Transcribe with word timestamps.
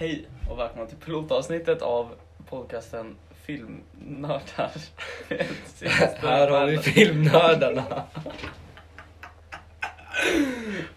Hej 0.00 0.24
och 0.50 0.58
välkomna 0.58 0.86
till 0.86 0.96
pilotavsnittet 0.96 1.82
av 1.82 2.14
podcasten 2.48 3.16
Filmnördar. 3.30 4.70
Här 6.20 6.48
har 6.48 6.66
vi 6.66 6.78
filmnördarna. 6.78 7.84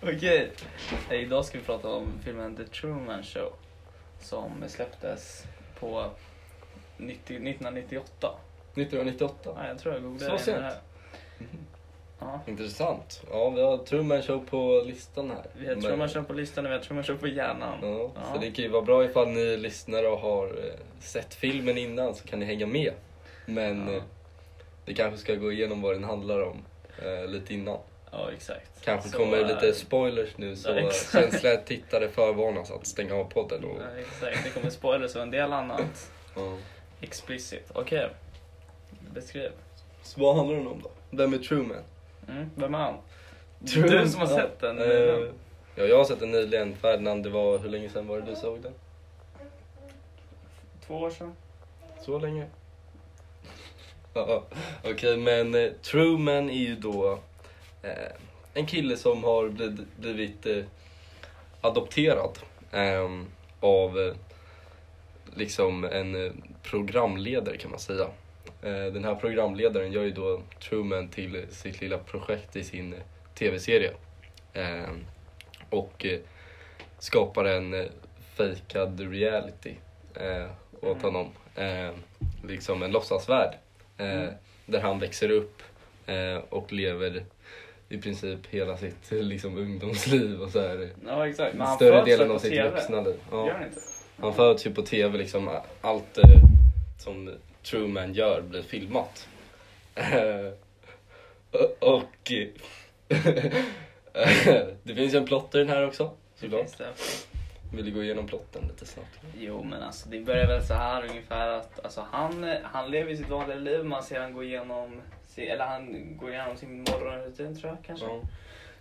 Okej, 0.01 0.51
eh, 1.09 1.19
idag 1.19 1.45
ska 1.45 1.57
vi 1.57 1.63
prata 1.63 1.89
om 1.89 2.07
filmen 2.23 2.55
The 2.55 2.63
Truman 2.63 3.23
Show 3.23 3.53
som 4.19 4.51
släpptes 4.67 5.43
på 5.79 6.09
90, 6.97 7.35
1998. 7.35 8.27
1998. 8.75 9.37
Ja, 9.43 9.67
jag 9.67 9.79
tror 9.79 9.93
jag 9.93 10.03
googlade 10.03 10.39
Så 10.39 10.43
sent? 10.43 10.65
Det. 12.23 12.29
Ja, 12.45 12.51
Intressant. 12.51 13.21
Ja, 13.31 13.49
vi 13.49 13.61
har 13.61 13.77
Truman 13.77 14.21
Show 14.21 14.45
på 14.49 14.83
listan 14.87 15.29
här. 15.29 15.45
vi 15.53 15.67
har 15.67 15.75
Truman 15.81 16.09
Show 16.09 16.23
på 16.23 16.33
listan 16.33 16.65
och 16.65 16.71
vi 16.71 16.75
har 16.75 16.81
Truman 16.83 17.03
Show 17.03 17.15
på 17.17 17.27
hjärnan. 17.27 17.79
Ja, 17.81 18.11
Ja. 18.15 18.33
Så 18.33 18.39
det 18.39 18.51
kan 18.51 18.63
ju 18.65 18.69
vara 18.71 18.81
bra 18.81 19.05
ifall 19.05 19.27
ni 19.29 19.57
lyssnare 19.57 20.07
och 20.07 20.19
har 20.19 20.45
eh, 20.47 20.73
sett 20.99 21.33
filmen 21.33 21.77
innan 21.77 22.15
så 22.15 22.27
kan 22.27 22.39
ni 22.39 22.45
hänga 22.45 22.67
med. 22.67 22.93
Men 23.45 23.87
Ja. 23.87 23.93
eh, 23.95 24.03
vi 24.85 24.93
kanske 24.93 25.17
ska 25.19 25.35
gå 25.35 25.51
igenom 25.51 25.81
vad 25.81 25.95
den 25.95 26.03
handlar 26.03 26.41
om 26.43 26.57
eh, 27.05 27.27
lite 27.27 27.53
innan. 27.53 27.77
Ja, 28.11 28.31
exakt. 28.31 28.85
Kanske 28.85 29.09
Så, 29.09 29.17
kommer 29.17 29.45
lite 29.47 29.73
spoilers 29.73 30.29
nu 30.37 30.55
så 30.55 30.69
ja, 30.69 30.75
eh, 30.77 30.89
känsliga 31.13 31.57
tittare 31.57 32.09
förvarnas 32.09 32.71
att 32.71 32.87
stänga 32.87 33.15
av 33.15 33.23
podden. 33.23 33.63
Och, 33.63 33.77
Ja, 33.81 33.99
exakt, 33.99 34.43
det 34.43 34.49
kommer 34.49 34.69
spoilers 34.69 35.15
och 35.15 35.21
en 35.21 35.31
del 35.31 35.53
annat. 35.53 36.11
ja. 36.35 36.53
Explicit. 37.01 37.71
Okej. 37.73 38.09
Beskriv. 39.13 39.51
Så 40.03 40.21
vad 40.21 40.35
handlar 40.35 40.57
den 40.57 40.67
om 40.67 40.81
då? 40.83 40.89
Vem 41.09 41.33
är 41.33 41.37
Truman? 41.37 41.77
Mm, 42.27 42.49
vem 42.55 42.75
är 42.75 42.79
han? 42.79 42.97
Truman- 43.65 43.89
Du 43.89 44.07
som 44.09 44.19
har 44.19 44.27
sett 44.27 44.59
den. 44.59 44.79
Eh, 44.81 44.87
ja, 45.75 45.83
jag 45.83 45.97
har 45.97 46.05
sett 46.05 46.19
den 46.19 46.31
nyligen. 46.31 46.75
Ferdinand, 46.75 47.23
det 47.23 47.29
var, 47.29 47.57
hur 47.59 47.69
länge 47.69 47.89
sedan 47.89 48.07
var 48.07 48.19
det 48.21 48.25
du 48.25 48.35
såg 48.35 48.61
den? 48.61 48.73
Två 50.87 50.95
år 50.95 51.09
sedan. 51.09 51.35
Så 52.01 52.19
länge? 52.19 52.45
Ja, 54.15 54.43
Okej, 54.83 55.17
men 55.17 55.55
eh, 55.55 55.71
Truman 55.81 56.49
är 56.49 56.53
ju 56.53 56.75
då 56.75 57.19
eh, 57.81 58.11
en 58.53 58.65
kille 58.65 58.97
som 58.97 59.23
har 59.23 59.49
blivit, 59.49 59.97
blivit 59.97 60.45
eh, 60.45 60.63
adopterad 61.61 62.39
eh, 62.71 63.09
av 63.59 63.99
eh, 63.99 64.13
liksom 65.35 65.83
en 65.85 66.25
eh, 66.25 66.31
programledare 66.63 67.57
kan 67.57 67.71
man 67.71 67.79
säga. 67.79 68.07
Eh, 68.63 68.85
den 68.93 69.03
här 69.03 69.15
programledaren 69.15 69.91
gör 69.91 70.03
ju 70.03 70.11
då 70.11 70.41
Truman 70.69 71.07
till 71.07 71.45
sitt 71.49 71.81
lilla 71.81 71.97
projekt 71.97 72.55
i 72.55 72.63
sin 72.63 72.93
eh, 72.93 72.99
tv-serie. 73.35 73.91
Eh, 74.53 74.89
och 75.69 76.05
eh, 76.05 76.19
skapar 76.99 77.45
en 77.45 77.89
fejkad 78.35 78.99
reality 78.99 79.75
åt 80.81 80.97
Mm. 80.97 81.01
honom. 81.01 81.27
Eh, 81.55 81.91
liksom 82.47 82.83
en 82.83 82.91
låtsasvärld. 82.91 83.53
Mm. 83.97 84.33
Där 84.65 84.81
han 84.81 84.99
växer 84.99 85.29
upp 85.31 85.61
och 86.49 86.73
lever 86.73 87.23
i 87.89 87.97
princip 87.97 88.39
hela 88.49 88.77
sitt 88.77 88.95
liksom, 89.11 89.57
ungdomsliv 89.57 90.41
och 90.41 90.49
så 90.49 90.59
här, 90.61 90.89
Ja, 91.07 91.27
exakt. 91.27 91.55
Men 91.55 91.67
större 91.67 92.05
delen 92.05 92.31
av 92.31 92.39
sitt 92.39 92.51
TV? 92.51 92.69
vuxna 92.69 93.01
liv. 93.01 93.15
Ja. 93.31 93.51
Han 94.17 94.33
föds 94.33 94.65
ju 94.67 94.73
på 94.73 94.81
tv, 94.81 95.17
liksom, 95.17 95.49
allt 95.81 96.17
eh, 96.17 96.29
som 96.97 97.29
Truman 97.63 98.13
gör 98.13 98.41
blir 98.41 98.61
filmat. 98.61 99.27
Eh, 99.95 100.53
och 101.79 102.31
eh, 102.31 102.47
det 104.83 104.95
finns 104.95 105.13
ju 105.13 105.17
en 105.17 105.25
plott 105.25 105.55
i 105.55 105.57
den 105.57 105.69
här 105.69 105.87
också, 105.87 106.11
såklart. 106.35 106.81
Vill 107.73 107.85
du 107.85 107.91
gå 107.91 108.03
igenom 108.03 108.27
plotten 108.27 108.67
lite 108.67 108.85
snabbt? 108.85 109.19
Jo, 109.37 109.63
men 109.63 109.83
alltså 109.83 110.09
det 110.09 110.19
börjar 110.19 110.47
väl 110.47 110.63
så 110.63 110.73
här 110.73 111.05
ungefär 111.09 111.47
att 111.47 111.85
alltså, 111.85 112.05
han, 112.11 112.57
han 112.63 112.91
lever 112.91 113.11
i 113.11 113.17
sitt 113.17 113.29
vanliga 113.29 113.57
liv. 113.57 113.85
Man 113.85 114.03
ser 114.03 114.19
han 114.19 114.33
gå 114.33 114.43
igenom, 114.43 115.01
eller 115.35 115.65
han 115.65 116.17
går 116.17 116.29
igenom 116.29 116.57
sin 116.57 116.77
morgonrutin 116.77 117.55
tror 117.59 117.69
jag 117.69 117.77
kanske. 117.85 118.05
Ja. 118.05 118.21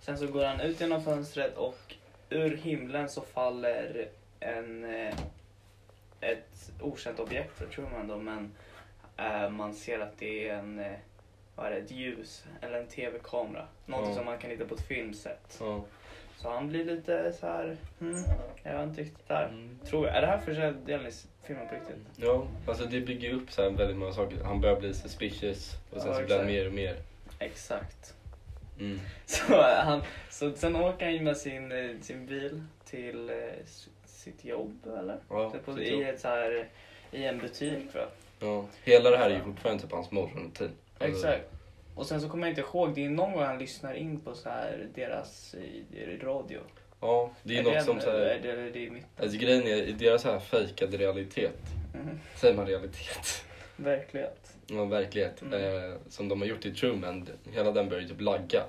Sen 0.00 0.18
så 0.18 0.26
går 0.26 0.44
han 0.44 0.60
ut 0.60 0.80
genom 0.80 1.04
fönstret 1.04 1.56
och 1.56 1.94
ur 2.30 2.56
himlen 2.56 3.08
så 3.08 3.20
faller 3.20 4.08
en, 4.40 4.84
eh, 4.84 5.14
ett 6.20 6.72
okänt 6.80 7.20
objekt 7.20 7.58
för 7.58 7.66
Truman 7.66 8.08
då, 8.08 8.18
men 8.18 8.52
man 9.50 9.74
ser 9.74 9.98
att 9.98 10.18
det 10.18 10.48
är 10.48 10.54
en, 10.54 10.78
eh, 10.78 10.92
vad 11.56 11.66
är 11.66 11.70
det, 11.70 11.76
ett 11.76 11.90
ljus 11.90 12.44
eller 12.60 12.80
en 12.80 12.86
tv-kamera. 12.86 13.66
Någonting 13.86 14.12
Ja. 14.12 14.16
som 14.16 14.26
man 14.26 14.38
kan 14.38 14.50
hitta 14.50 14.64
på 14.64 14.74
ett 14.74 14.86
filmset. 14.86 15.56
Ja. 15.60 15.84
Så 16.38 16.50
han 16.50 16.68
blir 16.68 16.84
lite 16.84 17.32
så 17.32 17.46
här, 17.46 17.76
hmm, 17.98 18.24
jag 18.62 18.72
vet 18.78 18.88
inte 18.88 19.00
riktigt 19.00 19.28
där. 19.28 19.48
Mm. 19.48 19.78
Tror 19.86 20.06
jag. 20.06 20.16
Är 20.16 20.20
det 20.20 20.26
här 20.26 20.38
första 20.38 20.70
delen 20.70 21.06
i 21.06 21.10
filmen 21.46 21.68
på 21.68 21.74
riktigt? 21.74 21.96
Ja, 22.16 22.46
alltså 22.66 22.84
det 22.84 23.00
bygger 23.00 23.32
upp 23.34 23.50
så 23.50 23.62
här 23.62 23.70
väldigt 23.70 23.96
många 23.96 24.12
saker. 24.12 24.44
Han 24.44 24.60
börjar 24.60 24.80
bli 24.80 24.94
suspicious 24.94 25.72
och 25.90 26.00
sen 26.02 26.10
Ja, 26.10 26.18
så 26.18 26.24
blir 26.24 26.36
han 26.38 26.46
mer 26.46 26.66
och 26.66 26.72
mer. 26.72 26.96
Exakt. 27.38 28.14
Mm. 28.80 29.00
Så, 29.26 29.52
eh, 29.54 29.74
han, 29.84 30.02
så 30.30 30.52
sen 30.52 30.76
åker 30.76 31.04
han 31.04 31.14
ju 31.14 31.20
med 31.20 31.36
sin, 31.36 31.72
eh, 31.72 31.90
sin 32.00 32.26
bil 32.26 32.62
till 32.84 33.30
eh, 33.30 33.36
sitt 34.04 34.44
jobb 34.44 34.86
eller? 34.98 35.18
Ja, 35.30 35.54
på, 35.64 35.72
sitt 35.72 35.82
i, 35.82 35.90
jobb. 35.90 36.02
ett 36.02 36.20
så 36.20 36.28
här, 36.28 36.68
I 37.10 37.24
en 37.24 37.38
butik 37.38 37.92
tror 37.92 38.02
jag. 38.04 38.08
Ja. 38.42 38.64
Hela 38.84 39.10
det 39.10 39.16
här 39.16 39.30
är 39.30 39.34
ju 39.34 39.42
fortfarande 39.42 39.82
typ 39.82 39.92
hans 39.92 40.10
morgonrutin. 40.10 40.70
Alltså, 40.98 41.16
Exakt. 41.28 41.48
Och 41.94 42.06
sen 42.06 42.20
så 42.20 42.28
kommer 42.28 42.46
jag 42.46 42.52
inte 42.52 42.60
ihåg, 42.60 42.94
det 42.94 43.04
är 43.04 43.08
någon 43.10 43.32
gång 43.32 43.42
han 43.42 43.58
lyssnar 43.58 43.94
in 43.94 44.20
på 44.20 44.34
så 44.34 44.48
här 44.48 44.88
deras 44.94 45.54
i, 45.54 45.84
i 45.98 46.18
radio. 46.22 46.60
Ja, 47.00 47.30
det 47.42 47.58
är, 47.58 47.62
något 47.62 47.72
det, 47.74 47.82
som 47.82 48.00
så 48.00 48.10
Är 48.10 48.28
här, 48.28 48.38
det, 48.42 48.70
det 48.70 48.86
är 48.86 48.90
mitt. 48.90 49.04
alltså 49.16 49.38
grejen 49.38 49.62
är, 49.62 49.76
i 49.82 49.92
deras 49.92 50.22
så 50.22 50.30
här 50.32 50.40
fejkade 50.40 50.96
realitet, 50.96 51.52
Mm, 51.94 52.18
säger 52.36 52.54
man 52.56 52.66
realitet? 52.66 53.44
verklighet. 53.76 54.52
Ja, 54.66 54.84
verklighet. 54.84 55.42
Mm. 55.42 55.74
Eh, 55.92 55.96
som 56.08 56.28
de 56.28 56.40
har 56.40 56.48
gjort 56.48 56.66
i 56.66 56.74
Truman, 56.74 57.28
hela 57.52 57.72
den 57.72 57.88
börjar 57.88 58.02
ju 58.02 58.08
typ 58.08 58.20
lagga. 58.20 58.64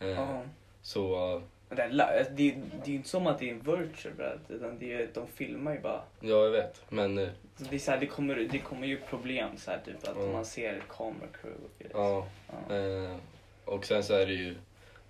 Eh, 0.00 0.08
Ja. 0.08 0.42
Så, 0.82 1.34
eh, 1.36 1.42
Det, 1.76 1.82
är 1.82 1.88
la- 1.90 2.10
det, 2.30 2.48
är- 2.50 2.62
ju 2.84 2.94
inte 2.94 3.08
som 3.08 3.26
att 3.26 3.38
det 3.38 3.48
är 3.50 3.52
en 3.52 3.58
virtual 3.60 4.14
reality, 4.18 4.54
utan 4.54 4.78
det 4.78 4.92
är, 4.92 5.08
de 5.14 5.26
filmar 5.26 5.72
ju 5.74 5.80
bara. 5.80 6.02
ja 6.20 6.44
jag 6.44 6.50
vet. 6.50 6.82
Men 6.88 7.18
eh, 7.18 7.28
det, 7.56 7.74
är 7.74 7.78
så 7.78 7.90
här, 7.90 7.98
det, 7.98 8.06
kommer, 8.06 8.34
det 8.36 8.58
kommer 8.58 8.86
ju 8.86 9.00
problem 9.00 9.56
så 9.56 9.70
här, 9.70 9.80
typ 9.84 10.08
att 10.08 10.16
Ja. 10.20 10.32
man 10.32 10.44
ser 10.44 10.82
camera 10.88 11.28
crew 11.40 11.64
och 11.64 11.82
ja. 11.94 12.26
Ja. 12.68 12.76
Eh, 12.76 13.16
och 13.64 13.84
sen 13.84 14.02
så 14.04 14.14
är 14.14 14.26
det 14.26 14.32
ju 14.32 14.54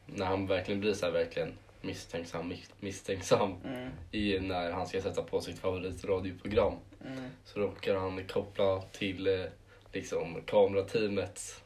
när 0.07 0.27
han 0.27 0.47
verkligen 0.47 0.81
blir 0.81 0.95
så 0.95 1.07
här 1.07 1.13
verkligen 1.13 1.53
misstänksam, 1.81 2.53
mis- 2.53 2.73
misstänksam 2.81 3.55
Mm, 3.65 3.91
i 4.11 4.39
när 4.41 4.71
han 4.71 4.87
ska 4.87 5.01
sätta 5.03 5.23
på 5.23 5.41
sitt 5.41 5.59
favoritradioprogram. 5.59 6.75
mm, 7.07 7.25
Så 7.45 7.61
råkar 7.61 7.95
han 7.97 8.25
koppla 8.25 8.83
till 8.83 9.27
eh, 9.27 9.45
liksom 9.93 10.43
kamerateamets 10.47 11.63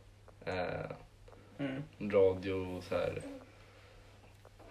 eh, 0.47 0.91
mm. 1.59 1.83
radio 2.13 2.81
så 2.89 2.95
här 2.95 3.23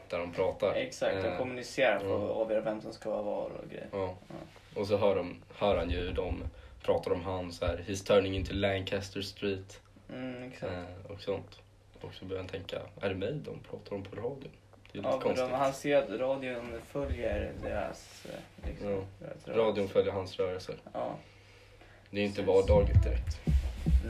där 0.09 0.19
de 0.19 0.31
pratar. 0.33 0.73
Exakt, 0.73 1.15
de 1.23 1.27
Eh, 1.27 1.37
kommunicerar 1.37 1.99
för 1.99 2.25
att 2.25 2.31
avgöra 2.31 2.61
vem 2.61 2.81
som 2.81 2.93
ska 2.93 3.09
vara 3.09 3.21
var 3.21 3.43
och 3.63 3.69
grejer. 3.69 3.87
Ja. 3.91 4.15
Och 4.75 4.87
så 4.87 4.97
hör, 4.97 5.15
de, 5.15 5.41
hör 5.57 5.77
han 5.77 5.89
ju 5.89 6.11
de 6.11 6.43
pratar 6.83 7.11
om 7.13 7.23
han 7.23 7.51
så 7.51 7.65
här, 7.65 7.77
he's 7.87 8.05
turning 8.07 8.35
into 8.35 8.53
Lancaster 8.53 9.21
Street 9.21 9.79
Mm, 10.13 10.43
exakt. 10.43 10.73
eh, 10.73 11.11
och 11.11 11.21
sånt. 11.21 11.59
Och 12.01 12.13
så 12.13 12.25
börjar 12.25 12.41
han 12.41 12.49
tänka, 12.49 12.79
är 13.01 13.09
det 13.09 13.15
mig 13.15 13.33
de 13.33 13.59
pratar 13.69 13.95
om 13.95 14.03
på 14.03 14.15
radion? 14.15 14.51
Det 14.91 14.97
är 14.97 14.97
lite 14.97 15.07
Ja, 15.09 15.11
för 15.11 15.19
konstigt. 15.19 15.49
de, 15.49 15.55
han 15.55 15.73
ser 15.73 15.97
att 15.97 16.09
radion 16.19 16.81
följer 16.91 17.51
deras... 17.63 18.25
eh, 18.25 18.69
Liksom, 18.69 18.89
Ja. 18.89 19.01
deras. 19.19 19.57
Radion 19.57 19.87
följer 19.87 20.11
hans 20.11 20.39
rörelser. 20.39 20.75
Ja. 20.93 21.15
Det 22.09 22.19
är 22.21 22.25
inte 22.25 22.41
vardagligt 22.41 23.03
direkt. 23.03 23.39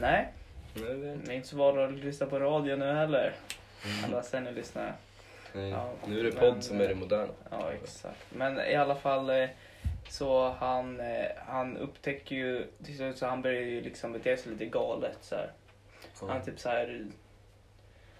Nej, 0.00 0.28
Nej, 0.74 0.94
det 1.24 1.32
är 1.32 1.36
inte 1.36 1.48
så 1.48 1.56
vardagligt 1.56 1.98
att 2.00 2.04
lyssna 2.06 2.26
på 2.26 2.38
radio 2.40 2.76
nu 2.76 2.92
heller. 2.92 3.32
Mm. 3.84 4.04
Alla 4.04 4.22
sen 4.22 4.44
nu 4.44 4.52
lyssnar. 4.52 4.94
Nej. 5.56 5.70
Ja, 5.70 5.90
Nu 6.06 6.20
är 6.20 6.24
det 6.24 6.30
men, 6.32 6.40
podd 6.40 6.64
som 6.64 6.80
är 6.80 6.88
det 6.88 6.94
moderna. 6.94 7.32
Ja, 7.50 7.72
exakt. 7.72 8.26
Men 8.34 8.60
i 8.60 8.74
alla 8.74 8.96
fall 8.96 9.30
eh, 9.30 9.48
så 10.08 10.48
han, 10.50 11.00
eh, 11.00 11.26
han 11.46 11.76
upptäcker 11.76 12.36
ju 12.36 12.66
till 12.84 12.96
slut 12.96 13.18
så 13.18 13.26
han 13.26 13.42
börjar 13.42 13.62
ju 13.62 13.80
liksom 13.80 14.12
bete 14.12 14.36
sig 14.36 14.52
lite 14.52 14.66
galet 14.66 15.18
så 15.20 15.34
här. 15.34 15.52
Han 16.20 16.30
är 16.30 16.40
typ 16.40 16.60
så 16.60 16.68
här 16.68 17.06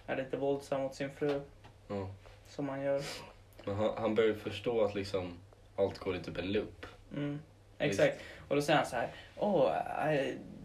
är 0.07 0.17
lite 0.17 0.37
våldsam 0.37 0.81
mot 0.81 0.95
sin 0.95 1.11
fru 1.11 1.41
Ja. 1.89 2.09
som 2.49 2.69
han 2.69 2.83
gör. 2.83 3.03
Men 3.65 3.77
han, 3.77 3.91
han 3.97 4.15
börjar 4.15 4.35
förstå 4.35 4.85
att 4.85 4.95
liksom 4.95 5.33
allt 5.77 5.99
går 5.99 6.17
i 6.17 6.21
typ 6.23 6.39
en 6.39 6.53
loop. 6.53 6.87
Mm, 7.17 7.41
exakt. 7.79 8.21
Och 8.49 8.57
då 8.57 8.63
säger 8.63 8.77
han 8.79 8.87
så 8.87 8.97
här, 8.97 9.09
åh, 9.37 9.73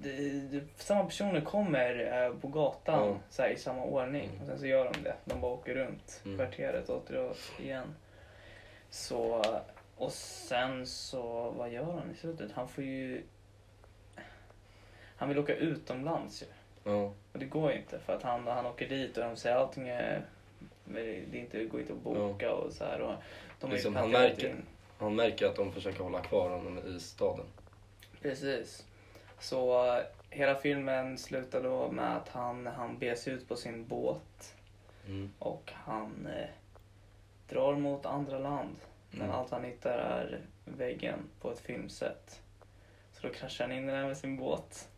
det, 0.02 0.62
samma 0.78 1.04
personer 1.06 1.42
kommer 1.42 2.24
eh, 2.26 2.34
på 2.34 2.48
gatan 2.48 3.08
Ja. 3.08 3.18
så 3.30 3.42
här, 3.42 3.50
i 3.50 3.58
samma 3.58 3.84
ordning. 3.84 4.30
Mm. 4.30 4.42
Och 4.42 4.48
sen 4.48 4.60
så 4.60 4.66
gör 4.68 4.92
de 4.94 5.04
det. 5.04 5.16
De 5.26 5.42
bara 5.42 5.52
åker 5.52 5.74
runt 5.76 6.22
Mm. 6.26 6.38
kvarteret 6.38 6.90
åter 6.90 7.34
igen. 7.60 7.96
Så, 8.90 9.44
och 9.98 10.12
sen 10.12 10.88
så, 10.88 11.50
vad 11.58 11.70
gör 11.70 11.84
han 11.92 12.12
i 12.12 12.16
slutet? 12.16 12.52
Han 12.52 12.68
får 12.68 12.84
ju... 12.84 13.22
Han 15.16 15.30
vill 15.30 15.40
åka 15.40 15.56
utomlands 15.56 16.44
ju. 16.44 16.46
Ja. 16.92 17.14
Och 17.34 17.40
det 17.40 17.46
går 17.46 17.72
ju 17.72 17.78
inte 17.78 18.00
för 18.00 18.14
att 18.16 18.24
han, 18.24 18.48
han 18.48 18.66
åker 18.66 18.88
dit 18.90 19.18
och 19.18 19.24
de 19.24 19.36
säger 19.36 19.56
allting 19.56 19.88
är... 19.90 20.22
Det 20.86 21.00
är 21.10 21.36
inte, 21.36 21.66
går 21.66 21.82
inte 21.82 21.94
att 21.94 22.00
boka 22.00 22.52
och 22.54 22.74
så 22.74 22.84
här. 22.84 23.02
Och 23.02 23.14
de 23.60 23.72
Liksom, 23.72 23.96
han 23.96 24.12
märker- 24.12 24.50
in- 24.50 24.66
Han 25.02 25.16
märker 25.16 25.46
att 25.46 25.56
de 25.56 25.72
försöker 25.72 26.04
hålla 26.04 26.22
kvar 26.22 26.50
honom 26.50 26.80
i 26.96 27.00
staden. 27.00 27.46
Precis. 28.22 28.86
Så 29.40 29.88
eh, 29.98 30.04
hela 30.30 30.56
filmen 30.56 31.18
slutar 31.18 31.64
då 31.64 31.92
med 31.92 32.18
att 32.18 32.30
han, 32.30 32.68
han 32.68 32.98
beger 32.98 33.16
sig 33.16 33.34
ut 33.34 33.48
på 33.48 33.56
sin 33.56 33.88
båt 33.88 34.54
Mm. 35.08 35.32
och 35.40 35.72
han 35.74 36.28
eh, 36.38 36.48
drar 37.50 37.76
mot 37.76 38.06
andra 38.06 38.40
land. 38.40 38.76
Men 39.12 39.22
Mm. 39.22 39.36
allt 39.36 39.52
han 39.52 39.64
hittar 39.64 39.98
är 39.98 40.42
väggen 40.66 41.20
på 41.42 41.52
ett 41.52 41.60
filmset. 41.60 42.40
Så 43.14 43.28
då 43.28 43.34
kraschar 43.34 43.68
han 43.68 43.78
in 43.78 43.90
i 43.90 43.92
den 43.92 44.08
med 44.08 44.18
sin 44.18 44.38
båt. 44.38 44.90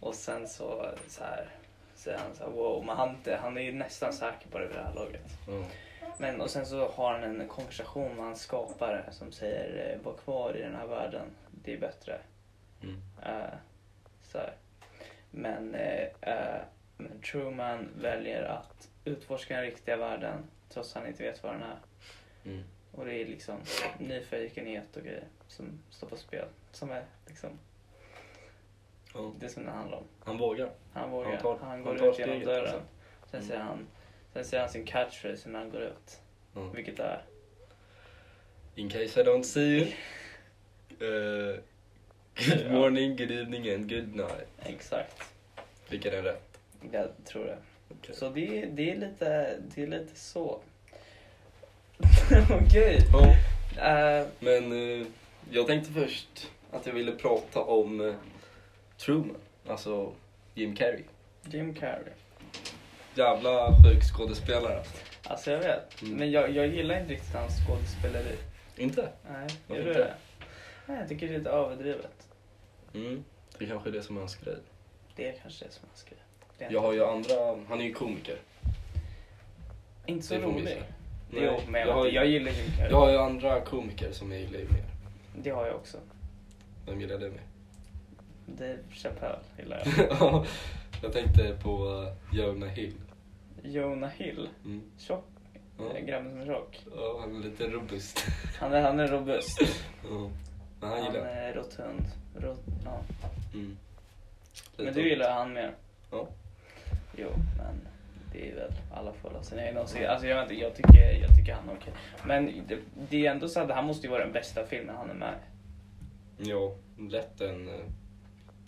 Och 0.00 0.14
sen 0.14 0.48
så, 0.48 0.90
så 1.08 1.24
här 1.24 1.48
säger 1.94 2.18
han 2.18 2.34
så 2.34 2.44
här, 2.44 2.50
wow, 2.50 2.84
men 2.84 2.96
han, 2.96 3.16
han 3.40 3.56
är 3.56 3.60
ju 3.62 3.72
nästan 3.72 4.12
säker 4.12 4.48
på 4.50 4.58
det 4.58 4.66
vid 4.66 4.76
det 4.76 4.82
här 4.82 4.94
laget. 4.94 5.26
Ja. 5.48 5.64
Men 6.18 6.40
och 6.40 6.50
sen 6.50 6.66
så 6.66 6.88
har 6.88 7.12
han 7.12 7.24
en 7.40 7.48
konversation 7.48 8.16
med 8.16 8.24
hans 8.24 8.40
skapare 8.40 9.04
som 9.12 9.32
säger 9.32 9.92
eh, 9.94 10.00
var 10.04 10.12
kvar 10.14 10.56
i 10.56 10.62
den 10.62 10.74
här 10.74 10.86
världen, 10.86 11.26
det 11.50 11.72
är 11.74 11.78
bättre. 11.78 12.18
Mm. 12.82 12.96
Eh, 13.22 13.54
så 14.22 14.38
här. 14.38 14.52
Men, 15.30 15.74
eh, 15.74 16.08
men 16.96 17.20
Truman 17.20 17.88
väljer 18.00 18.42
att 18.42 18.88
utforska 19.04 19.54
den 19.54 19.64
riktiga 19.64 19.96
världen 19.96 20.38
trots 20.68 20.96
att 20.96 21.02
han 21.02 21.08
inte 21.10 21.22
vet 21.22 21.42
vad 21.42 21.52
den 21.52 21.62
är. 21.62 21.78
Mm. 22.44 22.64
Och 22.92 23.04
det 23.04 23.14
är 23.14 23.26
liksom 23.26 23.56
nyfikenhet 23.98 24.96
och 24.96 25.02
grejer 25.02 25.24
som 25.48 25.78
står 25.90 26.06
på 26.08 26.16
spel. 26.16 26.46
Som 26.72 26.90
är 26.90 27.04
liksom 27.26 27.50
Ja. 29.14 29.32
det 29.38 29.48
som 29.48 29.64
det 29.64 29.70
handlar 29.70 29.98
om. 29.98 30.04
Han 30.24 30.38
vågar. 30.38 30.70
Han 30.92 31.10
vågar. 31.10 31.30
Han 31.30 31.40
tar- 31.42 31.58
han 31.60 31.68
han 31.70 31.82
går 31.84 31.98
tar 31.98 32.06
ut 32.06 32.18
genom 32.18 32.40
dörren. 32.40 32.62
alltså. 32.64 32.80
Sen, 33.30 33.40
Mm. 33.40 33.48
säger 33.48 33.60
han, 33.62 33.86
sen 34.36 34.44
säger 34.44 34.62
han 34.62 34.72
sin 34.72 34.84
catchphrase 34.84 35.48
när 35.48 35.58
han 35.58 35.70
går 35.70 35.80
ut. 35.82 36.18
Ja. 36.54 36.60
Vilket 36.74 36.98
är 36.98 37.22
In 38.74 38.88
case 38.90 39.20
I 39.20 39.24
don't 39.24 39.42
see 39.42 39.60
you. 39.78 39.86
Uh, 41.00 41.58
good 42.48 42.70
morning, 42.72 43.16
good 43.16 43.30
evening 43.30 43.70
and 43.74 43.90
good 43.90 44.14
night. 44.16 44.46
exakt. 44.66 45.22
Jag 45.88 46.00
den 46.12 46.24
rätt? 46.24 46.58
Jag 46.92 47.08
tror 47.24 47.44
det. 47.44 47.58
Okej. 47.88 48.14
Så 48.14 48.28
det, 48.30 48.62
är- 48.62 48.66
det, 48.66 48.90
är 48.90 48.96
lite, 48.96 49.58
det 49.74 49.82
är 49.82 49.86
lite 49.86 50.16
så. 50.16 50.60
Okej. 52.50 52.98
Ja, 53.12 53.34
Eh, 53.78 54.26
men 54.40 54.72
eh, 55.00 55.06
jag 55.50 55.66
tänkte 55.66 55.92
först 55.92 56.50
att 56.70 56.86
jag 56.86 56.92
ville 56.92 57.12
prata 57.12 57.60
om 57.60 58.14
Truman. 58.98 59.36
Alltså 59.68 60.12
Jim 60.54 60.76
Carrey. 60.76 61.02
Jim 61.44 61.74
Carrey. 61.74 62.12
Jävla 63.16 63.74
sjuk 63.82 64.02
skådespelare. 64.02 64.82
Alltså 65.24 65.50
jag 65.50 65.58
vet. 65.58 66.02
Mm. 66.02 66.14
Men 66.16 66.30
jag, 66.30 66.50
jag 66.50 66.66
gillar 66.66 67.00
inte 67.00 67.12
riktigt 67.12 67.34
hans 67.34 67.66
skådespeleri. 67.66 68.36
Inte? 68.76 69.08
Nej, 69.30 69.46
Varför 69.66 69.82
gör 69.82 69.94
du 69.94 70.00
det? 70.00 70.14
Nej, 70.86 70.98
jag 70.98 71.08
tycker 71.08 71.28
det 71.28 71.34
är 71.34 71.38
lite 71.38 71.50
överdrivet. 71.50 72.28
Mm. 72.94 73.24
Det 73.58 73.66
kanske 73.66 73.88
är 73.88 73.92
det 73.92 74.02
som 74.02 74.16
är 74.16 74.20
hans 74.20 74.36
grej. 74.36 74.56
Det 75.16 75.28
är 75.28 75.32
kanske 75.42 75.64
det 75.64 75.70
som 75.72 75.84
han 75.88 75.96
skriver. 75.96 76.22
Det 76.58 76.64
är 76.64 76.72
Jag 76.72 76.80
har 76.80 76.92
ju 76.92 77.04
andra, 77.04 77.34
han 77.68 77.80
är 77.80 77.84
ju 77.84 77.92
komiker. 77.94 78.36
inte 80.06 80.26
så 80.26 80.34
rolig. 80.38 80.82
Jo, 81.30 81.60
men 81.68 81.80
jag, 81.80 81.94
har, 81.94 82.06
jag 82.06 82.26
gillar 82.26 82.52
Carrey. 82.52 82.90
jag 82.90 82.96
har 82.96 83.10
ju 83.10 83.18
andra 83.18 83.60
komiker 83.60 84.12
som 84.12 84.32
jag 84.32 84.40
gillar 84.40 84.58
ju 84.58 84.64
mer. 84.64 84.84
Det 85.42 85.50
har 85.50 85.66
jag 85.66 85.74
också. 85.76 85.98
Vem 86.86 87.00
gillar 87.00 87.18
du 87.18 87.30
mer? 87.30 87.42
Dave 88.46 88.78
Chappelle 88.92 89.38
gillar 89.58 89.82
jag. 89.84 90.06
Ja, 90.20 90.44
jag 91.02 91.12
tänkte 91.12 91.56
på 91.62 91.88
uh, 91.88 92.12
Jonah 92.32 92.68
Hill. 92.68 92.94
Jonah 93.66 94.10
Hill. 94.10 94.48
Mm. 94.64 94.82
Tjock. 94.98 95.24
Ja. 95.78 95.96
eh, 95.96 96.04
Grabben 96.04 96.30
som 96.30 96.40
är 96.40 96.46
tjock. 96.46 96.84
Ja, 96.96 97.18
han 97.20 97.36
är 97.36 97.40
lite 97.40 97.66
robust. 97.68 98.26
Han 98.60 98.72
är, 98.72 98.82
han 98.82 99.00
är 99.00 99.06
robust. 99.08 99.58
Ja. 99.62 100.30
Men 100.80 100.88
han 100.90 100.98
Han 100.98 101.04
gillar 101.12 101.26
är 101.26 101.54
rotund. 101.54 102.02
Rot, 102.36 102.58
ja. 102.84 103.00
mm. 103.54 103.76
Men 104.76 104.94
du 104.94 105.08
gillar 105.08 105.32
han 105.32 105.52
mer? 105.52 105.74
Ja. 106.10 106.28
Jo, 107.16 107.28
men 107.58 107.88
det 108.32 108.50
är 108.50 108.54
väl 108.54 108.72
alla 108.94 109.12
får 109.12 109.42
sina 109.42 109.66
egna 109.66 109.82
åsikter. 109.82 110.08
Alltså 110.08 110.26
jag, 110.26 110.36
vet 110.36 110.50
inte, 110.50 110.62
jag, 110.62 110.74
tycker, 110.76 111.20
jag 111.20 111.36
tycker 111.36 111.54
han 111.54 111.68
är 111.68 111.74
okej. 111.74 111.92
Men 112.26 112.64
det, 112.68 112.78
det 113.10 113.26
är 113.26 113.30
ändå 113.30 113.48
så 113.48 113.60
att 113.60 113.68
det 113.68 113.74
här 113.74 113.82
måste 113.82 114.06
ju 114.06 114.10
vara 114.10 114.24
den 114.24 114.32
bästa 114.32 114.66
filmen 114.66 114.96
han 114.96 115.10
är 115.10 115.14
med. 115.14 115.34
Ja, 116.38 116.74
lätt 116.98 117.40
en... 117.40 117.68
eh, 117.68 117.74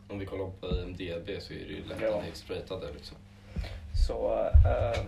Om 0.08 0.18
vi 0.18 0.26
kollar 0.26 0.50
på 0.60 0.66
IMDB 0.66 1.42
så 1.42 1.52
är 1.52 1.58
det 1.58 1.72
ju 1.72 1.84
lätt 1.84 1.98
Ja. 2.02 2.22
en 2.50 2.56
ratade 2.56 2.92
liksom. 2.92 3.16
Så, 4.06 4.50
eh, 4.67 5.02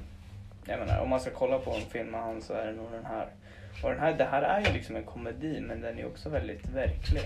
jag 0.64 0.78
menar, 0.78 1.00
om 1.00 1.08
man 1.08 1.20
ska 1.20 1.30
kolla 1.30 1.58
på 1.58 1.70
en 1.70 1.80
film 1.86 2.10
med 2.10 2.20
han 2.20 2.42
så 2.42 2.52
är 2.52 2.66
det 2.66 2.72
nog 2.72 2.92
den 2.92 3.04
här. 3.04 3.28
Och 3.82 3.90
den 3.90 3.98
här, 3.98 4.12
det 4.12 4.24
här 4.24 4.42
är 4.42 4.66
ju 4.66 4.72
liksom 4.72 4.96
en 4.96 5.04
komedi 5.04 5.60
men 5.60 5.80
den 5.80 5.98
är 5.98 6.06
också 6.06 6.28
väldigt 6.28 6.66
verklig. 6.66 7.22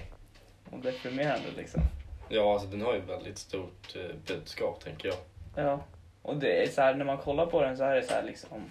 Och 0.70 0.78
deprimerande 0.78 1.48
liksom. 1.56 1.82
Ja, 2.28 2.52
alltså 2.52 2.68
den 2.68 2.82
har 2.82 2.94
ju 2.94 3.00
väldigt 3.00 3.38
stort 3.38 3.96
eh, 3.96 4.16
budskap 4.26 4.84
tänker 4.84 5.08
jag. 5.08 5.16
Ja. 5.64 5.80
Och 6.22 6.36
det 6.36 6.62
är 6.62 6.68
så 6.68 6.80
här, 6.80 6.94
när 6.94 7.04
man 7.04 7.18
kollar 7.18 7.46
på 7.46 7.62
den 7.62 7.76
så 7.76 7.84
är 7.84 7.94
det 7.94 8.02
så 8.02 8.14
här 8.14 8.22
liksom. 8.22 8.70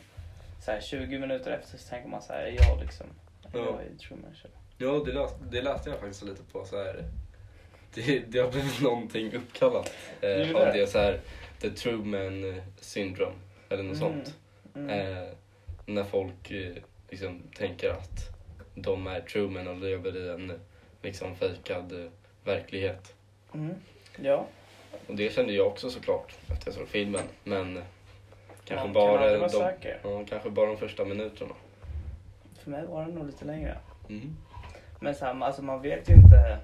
Så 0.66 0.72
här 0.72 0.82
20 0.82 1.20
minuter 1.20 1.52
efter 1.52 1.78
så 1.78 1.90
tänker 1.90 2.10
man 2.10 2.22
så 2.22 2.34
här, 2.34 2.58
ja 2.60 2.78
liksom. 2.82 3.08
Ja. 3.54 3.60
Jag 3.60 3.68
är 3.68 3.98
Truman 4.00 4.36
Show. 4.36 4.52
Ja, 4.78 5.04
det 5.06 5.12
läste, 5.12 5.38
det 5.52 5.62
läste 5.62 5.90
jag 5.90 6.00
faktiskt 6.00 6.24
lite 6.24 6.44
på 6.52 6.66
så 6.66 6.84
här. 6.84 7.04
Det, 7.94 8.20
det 8.20 8.40
har 8.40 8.52
blivit 8.52 8.82
någonting 8.82 9.34
uppkallat 9.34 9.94
eh, 10.22 10.56
av 10.56 10.66
det? 10.66 10.72
det 10.72 10.88
så 10.88 11.00
här 11.00 11.20
The 11.64 11.70
Truman 11.70 12.62
Syndrome 12.80 13.36
eller 13.70 13.84
något 13.84 13.98
Mm. 14.02 14.14
sånt. 14.14 14.36
Mm. 14.76 14.90
Eh, 14.90 15.28
när 15.86 16.04
folk 16.04 16.52
eh, 16.52 16.74
liksom 17.10 17.42
tänker 17.58 17.90
att 17.90 18.30
de 18.76 19.08
är 19.08 19.22
Truman 19.22 19.68
och 19.68 19.78
lever 19.78 20.18
i 20.18 20.30
en 20.30 20.60
liksom 21.02 21.36
fejkad 21.36 21.92
eh, 22.06 22.10
verklighet. 22.44 23.14
Mm. 23.54 23.76
Ja. 24.22 24.46
Och 25.08 25.16
det 25.16 25.34
kände 25.34 25.54
jag 25.54 25.68
också 25.68 25.90
såklart 25.90 26.34
efter 26.52 26.68
jag 26.68 26.74
såg 26.76 26.88
filmen. 26.88 27.24
Men 27.44 27.80
kanske, 28.66 28.86
Man 28.86 28.94
bara 28.94 29.40
kan 29.40 29.50
de, 29.82 29.90
ja, 30.04 30.26
kanske 30.30 30.50
bara 30.50 30.68
de 30.68 30.78
första 30.78 31.06
minuterna. 31.06 31.54
För 32.60 32.72
mig 32.72 32.86
var 32.86 33.06
det 33.06 33.12
nog 33.12 33.26
lite 33.26 33.46
längre. 33.46 33.78
Mm. 34.10 34.36
Men 35.00 35.16
så 35.16 35.26
här, 35.26 35.42
alltså 35.42 35.62
man 35.62 35.82
vet 35.82 36.10
ju 36.10 36.14
inte. 36.14 36.58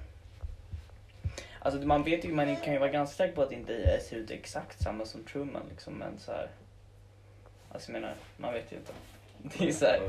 Alltså 1.62 1.80
man 1.80 2.02
vet 2.02 2.24
ju, 2.24 2.32
man 2.32 2.56
kan 2.56 2.72
ju 2.72 2.78
vara 2.78 2.90
ganska 2.90 3.16
säker 3.16 3.34
på 3.34 3.42
att 3.42 3.48
det 3.48 3.54
inte 3.54 4.00
ser 4.00 4.16
ut 4.16 4.30
exakt 4.30 4.82
samma 4.82 5.04
som 5.04 5.24
Truman 5.24 5.62
liksom. 5.70 5.94
Men 5.94 6.18
så 6.18 6.32
här. 6.32 6.48
Alltså 7.72 7.92
jag 7.92 8.00
menar, 8.00 8.14
man 8.36 8.52
vet 8.52 8.72
ju 8.72 8.76
inte. 8.76 8.92
Det 9.42 9.68
är 9.68 9.72
så 9.72 9.84
här, 9.84 10.00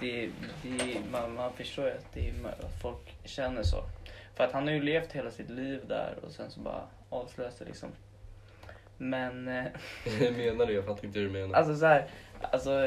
det, 0.00 0.30
det, 0.62 1.00
man, 1.10 1.34
man 1.34 1.52
förstår 1.52 1.84
ju 1.84 1.90
att, 1.90 2.12
det 2.14 2.28
är, 2.28 2.34
folk 2.82 3.16
känner 3.24 3.62
så. 3.62 3.82
För 4.34 4.44
att 4.44 4.52
han 4.52 4.66
har 4.66 4.74
ju 4.74 4.82
levt 4.82 5.12
hela 5.12 5.30
sitt 5.30 5.50
liv 5.50 5.80
där 5.88 6.14
och 6.22 6.32
sen 6.32 6.50
så 6.50 6.60
bara 6.60 6.82
avslöjas 7.10 7.58
det 7.58 7.64
liksom. 7.64 7.88
Men, 8.96 9.48
eh, 9.48 9.64
menar 10.36 10.66
du? 10.66 10.72
Jag 10.72 10.84
fattar 10.84 11.04
inte 11.04 11.18
hur 11.18 11.26
du 11.26 11.32
menar. 11.32 11.54
alltså 11.54 11.76
så 11.76 11.86
här, 11.86 12.10
alltså, 12.40 12.84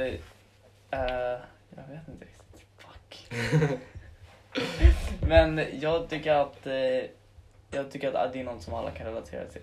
eh, 0.91 1.39
jag 1.69 1.87
vet 1.89 2.07
inte 2.07 2.25
riktigt. 2.25 2.65
Fuck. 2.77 3.27
Men 5.27 5.65
jag 5.79 6.09
tycker 6.09 6.33
att, 6.33 6.67
eh, 6.67 7.03
jag 7.71 7.91
tycker 7.91 8.13
att 8.13 8.33
det 8.33 8.39
är 8.39 8.43
något 8.43 8.61
som 8.61 8.73
alla 8.73 8.91
kan 8.91 9.07
relatera 9.07 9.45
till. 9.45 9.61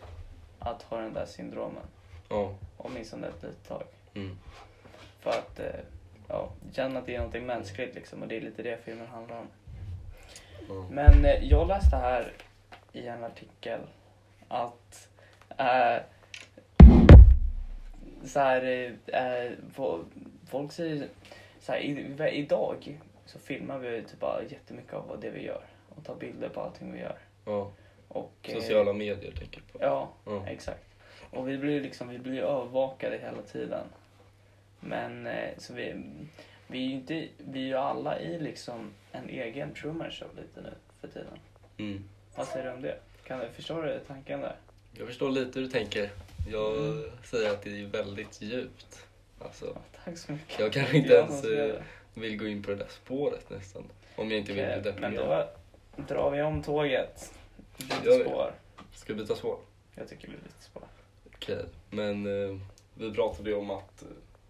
Att 0.58 0.82
ha 0.82 1.00
den 1.00 1.12
där 1.12 1.26
syndromen. 1.26 1.82
ja. 2.28 2.54
Åtminstone 2.76 3.26
ett 3.26 3.42
litet 3.42 3.68
tag. 3.68 3.82
Mm. 4.14 4.38
För 5.20 5.30
att, 5.30 5.60
eh, 5.60 5.80
ja, 6.28 6.48
känna 6.72 6.98
att 6.98 7.06
det 7.06 7.14
är 7.14 7.18
någonting 7.18 7.46
mänskligt 7.46 7.94
liksom. 7.94 8.22
Och 8.22 8.28
det 8.28 8.36
är 8.36 8.40
lite 8.40 8.62
det 8.62 8.78
filmen 8.84 9.06
handlar 9.06 9.38
om. 9.38 9.46
ja. 10.68 10.86
Men 10.90 11.24
eh, 11.24 11.44
jag 11.44 11.68
läste 11.68 11.96
här 11.96 12.32
i 12.92 13.06
en 13.06 13.24
artikel 13.24 13.80
att 14.48 15.08
eh, 15.58 16.02
så 18.24 18.40
här, 18.40 18.96
fo- 19.74 20.04
folk 20.46 20.72
säger 20.72 21.08
så 21.60 21.72
här, 21.72 21.78
i, 21.78 22.38
idag 22.38 23.00
så 23.26 23.38
filmar 23.38 23.78
vi 23.78 24.02
typ 24.02 24.20
bara 24.20 24.42
jättemycket 24.42 24.94
av 24.94 25.18
det 25.20 25.30
vi 25.30 25.44
gör 25.44 25.62
och 25.96 26.04
tar 26.04 26.14
bilder 26.14 26.48
på 26.48 26.60
allting 26.60 26.92
vi 26.92 26.98
gör. 27.00 27.18
ja. 27.44 27.70
Och, 28.08 28.32
eh, 28.42 28.54
Sociala 28.54 28.92
medier 28.92 29.32
tänker 29.38 29.60
du 29.66 29.78
på. 29.78 29.84
Ja, 29.84 30.12
Ja. 30.26 30.46
exakt. 30.48 30.84
Och 31.30 31.48
vi 31.48 31.58
blir 31.58 31.80
liksom, 31.80 32.08
vi 32.08 32.18
blir 32.18 32.42
övervakade 32.42 33.18
hela 33.18 33.42
tiden. 33.42 33.84
Men 34.80 35.26
eh, 35.26 35.48
så 35.58 35.74
vi, 35.74 35.94
vi 36.66 36.78
är 36.78 36.86
ju 36.88 36.92
inte, 36.92 37.28
vi 37.38 37.62
är 37.62 37.66
ju 37.66 37.74
alla 37.74 38.20
i 38.20 38.38
liksom 38.38 38.90
en 39.12 39.28
egen 39.28 39.74
Truman 39.74 40.10
Show 40.10 40.28
lite 40.36 40.60
nu 40.60 40.74
för 41.00 41.08
tiden. 41.08 41.38
Mm. 41.78 42.04
Vad 42.36 42.46
säger 42.46 42.64
du 42.66 42.72
om 42.72 42.82
det? 42.82 42.98
Kan 43.26 43.38
du, 43.40 43.48
förstår 43.48 43.82
du 43.82 44.00
tanken 44.06 44.40
där? 44.40 44.56
Jag 44.98 45.06
förstår 45.06 45.30
lite 45.30 45.58
hur 45.58 45.66
du 45.66 45.72
tänker. 45.72 46.10
Jag 46.50 46.76
Mm. 46.76 47.10
säger 47.24 47.50
att 47.50 47.62
det 47.62 47.80
är 47.80 47.86
väldigt 47.86 48.42
djupt. 48.42 49.06
Alltså, 49.40 49.66
Ja, 49.66 49.80
tack 50.04 50.18
så 50.18 50.32
mycket. 50.32 50.58
jag 50.58 50.72
kanske 50.72 50.96
inte 50.96 51.12
jag 51.12 51.18
ens 51.24 51.44
eh, 51.44 51.82
vill 52.14 52.36
gå 52.38 52.46
in 52.46 52.62
på 52.62 52.70
det 52.70 52.76
där 52.76 52.86
spåret 52.88 53.50
nästan. 53.50 53.84
Om 54.16 54.30
jag 54.30 54.38
inte 54.40 54.52
vill 54.52 54.64
bli 54.64 54.74
Okej, 54.80 54.82
Men 55.00 55.12
deprimerad. 55.12 55.48
då 55.96 56.02
drar 56.14 56.30
vi 56.30 56.42
om 56.42 56.62
tåget. 56.62 57.32
Spår. 57.78 58.52
Ska 58.94 59.12
vi 59.14 59.20
byta 59.22 59.34
spår? 59.36 59.58
Jag 59.94 60.08
tycker 60.08 60.28
vi 60.28 60.34
byter 60.34 60.60
spår. 60.60 60.82
Okej, 61.34 61.64
men 61.90 62.26
eh, 62.50 62.58
vi 62.94 63.12
pratade 63.12 63.50
ju 63.50 63.56
om 63.56 63.70
att 63.70 64.04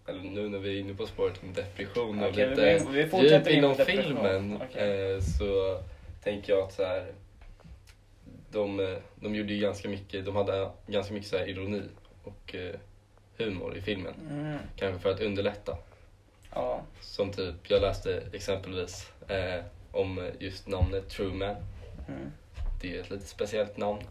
eller 0.07 0.19
nu 0.23 0.49
när 0.49 0.59
vi 0.59 0.75
är 0.77 0.79
inne 0.79 0.93
på 0.93 1.05
spåret 1.07 1.43
med 1.43 1.55
depression 1.55 2.23
och 2.23 2.29
Okej, 2.29 2.49
lite 2.49 2.85
vi- 2.91 3.03
vi 3.03 3.29
djup 3.29 3.47
inom 3.47 3.75
filmen 3.75 4.61
Okej. 4.69 5.13
eh, 5.15 5.19
så 5.21 5.79
tänker 6.23 6.53
jag 6.53 6.61
att 6.63 6.73
så 6.73 6.83
här, 6.83 7.11
de, 8.51 8.79
eh, 8.79 8.97
de 9.15 9.35
gjorde 9.35 9.53
ju 9.53 9.59
ganska 9.61 9.89
mycket, 9.89 10.25
de 10.25 10.35
hade 10.35 10.69
ganska 10.87 11.13
mycket 11.13 11.29
så 11.29 11.37
här 11.37 11.49
ironi 11.49 11.81
och 12.23 12.55
eh, 12.55 12.75
humor 13.37 13.77
i 13.77 13.81
filmen. 13.81 14.13
Mm. 14.29 14.57
Kanske 14.75 14.99
för 15.01 15.09
att 15.09 15.21
underlätta. 15.21 15.77
Ja. 16.53 16.81
Som 17.01 17.31
typ, 17.31 17.55
jag 17.69 17.81
läste 17.81 18.23
exempelvis 18.33 19.11
eh, 19.27 19.63
om 19.91 20.29
just 20.39 20.67
namnet 20.67 21.09
Truman. 21.09 21.55
Mm. 22.07 22.31
Det 22.81 22.95
är 22.95 23.01
ett 23.01 23.09
lite 23.09 23.25
speciellt 23.25 23.77
namn. 23.77 24.01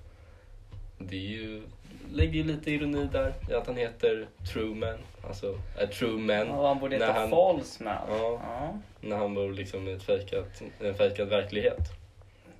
Det 0.98 1.16
är 1.16 1.20
ju, 1.20 1.62
ligger 2.12 2.34
ju 2.34 2.44
lite 2.44 2.70
ironi 2.70 3.08
där 3.12 3.34
i 3.50 3.54
att 3.54 3.66
han 3.66 3.76
heter 3.76 4.28
Truman. 4.52 4.98
Alltså, 5.28 5.58
a 5.82 5.86
true 5.98 6.18
man. 6.18 6.46
Ja, 6.46 6.68
han 6.68 6.78
borde 6.78 6.96
heta 6.96 7.12
han- 7.12 7.30
False 7.30 7.84
Man. 7.84 7.94
Ja. 8.08 8.40
ja. 8.42 8.78
När 9.00 9.16
han 9.16 9.34
bor 9.34 9.52
liksom 9.52 9.88
i 9.88 9.92
ett 9.92 10.02
fejkat, 10.02 10.62
en 10.80 10.94
fejkad 10.94 11.28
verklighet. 11.28 11.78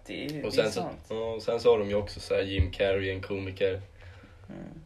Det 0.07 0.25
är, 0.27 0.45
Och 0.45 0.53
det 0.53 0.61
är 0.61 0.63
sen, 0.63 0.73
så, 0.73 0.81
sant. 0.81 0.99
ja, 1.09 1.17
och 1.35 1.43
sen 1.43 1.61
så 1.61 1.71
har 1.73 1.79
de 1.79 1.89
ju 1.89 1.95
också 1.95 2.21
så 2.21 2.41
Jim 2.41 2.71
Carrey, 2.71 3.11
en 3.11 3.21
komiker. 3.21 3.81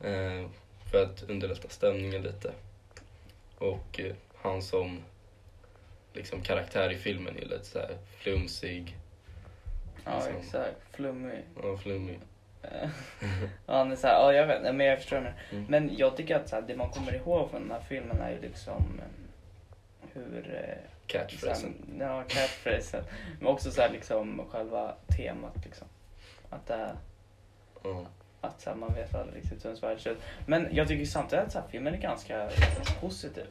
Mm. 0.02 0.44
Eh, 0.44 0.48
för 0.90 1.02
att 1.02 1.22
underlätta 1.22 1.68
stämningen 1.68 2.22
lite. 2.22 2.52
Och 3.58 4.00
eh, 4.00 4.12
han 4.36 4.62
som 4.62 4.98
liksom 6.12 6.42
karaktär 6.42 6.90
i 6.92 6.96
filmen 6.96 7.36
är 7.36 7.44
lite 7.44 7.64
så 7.64 7.78
här 7.78 7.96
flumsig 8.18 8.96
Ja, 10.04 10.16
Liksom. 10.16 10.36
exakt. 10.36 10.76
Flummig. 10.94 11.44
och 11.56 11.80
flummig. 11.80 12.20
Ja, 13.66 13.76
han 13.76 13.92
är 13.92 13.96
så 13.96 14.06
här, 14.06 14.14
ja, 14.14 14.32
jag 14.32 14.46
vet, 14.46 14.62
men 14.74 14.86
jag 14.86 14.98
förstår 14.98 15.16
det. 15.20 15.34
Mm. 15.56 15.64
Men 15.68 15.96
jag 15.96 16.16
tycker 16.16 16.36
att 16.36 16.48
så 16.48 16.54
här, 16.56 16.62
det 16.62 16.76
man 16.76 16.90
kommer 16.90 17.14
ihåg 17.14 17.50
från 17.50 17.62
den 17.62 17.70
här 17.70 17.80
filmen 17.80 18.20
är 18.20 18.30
ju 18.30 18.40
liksom 18.40 19.00
eh, 19.00 20.08
hur... 20.12 20.54
eh, 20.54 20.90
Catchphrasen. 21.06 21.74
Sen, 21.88 21.96
ja, 22.00 22.22
catchphrasen. 22.28 23.04
Men 23.38 23.46
också 23.48 23.70
så 23.70 23.82
här, 23.82 23.90
liksom 23.90 24.42
själva 24.50 24.94
temat 25.16 25.56
liksom. 25.64 25.86
Att, 26.50 26.66
det 26.66 26.74
är, 26.74 26.94
Ja. 27.84 28.06
att 28.40 28.60
så 28.60 28.70
här, 28.70 28.76
man 28.76 28.94
vet 28.94 29.14
aldrig 29.14 29.36
riktigt 29.42 29.64
hur 29.64 29.68
ens 29.68 29.82
värld 29.82 30.00
ser 30.00 30.10
ut. 30.10 30.22
Men 30.46 30.68
jag 30.72 30.88
tycker 30.88 31.04
samtidigt 31.04 31.44
att 31.44 31.52
så 31.52 31.58
här, 31.58 31.66
filmen 31.70 31.94
är 31.94 31.98
ganska 31.98 32.48
positiv 33.00 33.46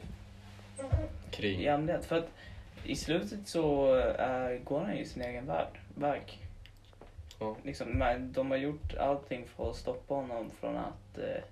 Kring. 1.30 1.68
allmänhet. 1.68 2.04
För 2.04 2.18
att 2.18 2.28
i 2.84 2.96
slutet 2.96 3.48
så 3.48 3.96
äh, 3.98 4.62
går 4.64 4.80
han 4.80 4.96
ju 4.96 5.04
sin 5.04 5.22
egen 5.22 5.46
värld, 5.46 5.78
väg. 5.94 6.38
Ja. 7.40 7.56
Liksom, 7.64 8.04
de 8.34 8.50
har 8.50 8.58
gjort 8.58 8.94
allting 8.94 9.46
för 9.46 9.70
att 9.70 9.76
stoppa 9.76 10.14
honom 10.14 10.50
från 10.50 10.76
att 10.76 11.18
eh, 11.18 11.42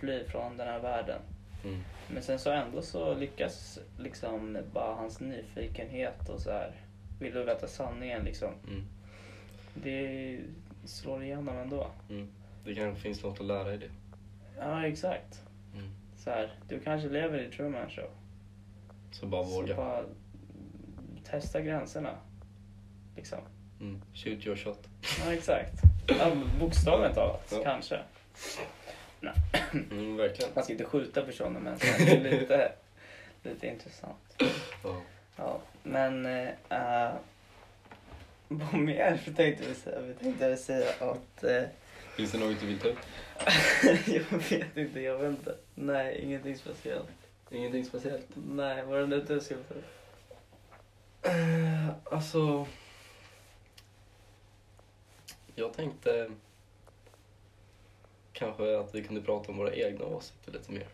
fly 0.00 0.24
från 0.24 0.56
den 0.56 0.68
här 0.68 0.80
världen. 0.80 1.20
Mm. 1.64 1.80
Men 2.14 2.22
sen 2.22 2.38
så 2.38 2.50
ändå 2.50 2.82
så 2.82 3.14
lyckas 3.14 3.78
liksom 3.98 4.58
bara 4.72 4.94
hans 4.94 5.20
nyfikenhet 5.20 6.28
och 6.28 6.40
så 6.40 6.50
här. 6.50 6.72
Vill 7.20 7.34
du 7.34 7.44
veta 7.44 7.66
sanningen 7.66 8.24
liksom? 8.24 8.50
Mm. 8.68 8.84
Det 9.74 10.38
slår 10.84 11.22
igenom 11.24 11.48
ändå. 11.48 11.86
Mm. 12.10 12.28
Det 12.64 12.74
kanske 12.74 13.02
finns 13.02 13.22
något 13.22 13.40
att 13.40 13.46
lära 13.46 13.74
i 13.74 13.76
det. 13.76 13.90
Ja, 14.58 14.86
exakt. 14.86 15.42
Mm. 15.74 15.90
Så 16.16 16.30
här, 16.30 16.52
du 16.68 16.80
kanske 16.80 17.08
lever 17.08 17.38
i 17.38 17.50
Truman 17.50 17.90
Show. 17.90 18.10
Så 19.10 19.26
bara 19.26 19.44
Så 19.44 19.60
våga. 19.60 19.76
bara 19.76 20.04
testa 21.32 21.60
gränserna. 21.60 22.14
Liksom. 23.16 23.38
Mm. 23.80 24.02
Shoot 24.14 24.46
your 24.46 24.56
shot. 24.56 24.88
Ja, 25.24 25.32
exakt. 25.32 25.72
Ja, 26.06 26.32
bokstavligt 26.60 27.14
talat, 27.14 27.48
Ja. 27.52 27.62
kanske. 27.64 28.00
Mm, 29.90 30.16
verkligen. 30.16 30.50
Man 30.54 30.64
ska 30.64 30.72
inte 30.72 30.84
skjuta 30.84 31.22
personer 31.22 31.60
men 31.60 31.78
det 31.78 32.12
är 32.12 32.20
lite, 32.40 32.72
lite 33.42 33.66
intressant. 33.66 34.36
Ja. 34.84 35.00
Ja, 35.36 35.60
men 35.82 36.26
äh, 36.68 37.10
vad 38.48 38.74
mer 38.74 39.20
tänkte 39.36 39.64
vi 39.68 39.74
säga? 39.74 40.00
Vi 40.00 40.14
tänkte 40.14 40.56
säga 40.56 40.90
att 41.00 41.44
äh, 41.44 41.62
Finns 42.16 42.32
det 42.32 42.38
något 42.38 42.60
du 42.60 42.66
vill 42.66 42.78
ta 42.78 42.88
upp? 42.88 42.98
jag 44.06 44.38
vet 44.50 44.76
inte, 44.76 45.00
jag 45.00 45.18
vet 45.18 45.30
inte. 45.30 45.54
Nej, 45.74 46.20
ingenting 46.24 46.56
speciellt. 46.56 47.08
Ingenting 47.50 47.84
speciellt. 47.84 48.26
Nej, 48.34 48.84
var 48.84 48.98
det 48.98 49.06
något 49.06 49.28
du 49.28 49.40
skulle 49.40 49.62
ta 49.62 49.74
upp? 49.74 49.84
Eh, 51.22 51.88
alltså... 52.10 52.66
Jag 55.54 55.72
tänkte 55.72 56.30
kanske 58.32 58.78
att 58.78 58.94
vi 58.94 59.04
kunde 59.04 59.20
prata 59.22 59.52
om 59.52 59.58
våra 59.58 59.74
egna 59.74 60.04
åsikter 60.04 60.52
lite 60.52 60.72
mer. 60.72 60.86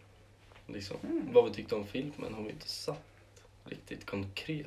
Liksom, 0.67 0.97
Mm. 1.03 1.33
Vad 1.33 1.45
vi 1.45 1.51
tyckte 1.55 1.75
om 1.75 1.87
filmen 1.87 2.35
har 2.35 2.43
vi 2.43 2.51
inte 2.51 2.69
sagt 2.69 3.01
riktigt 3.65 4.07
konkret. 4.07 4.67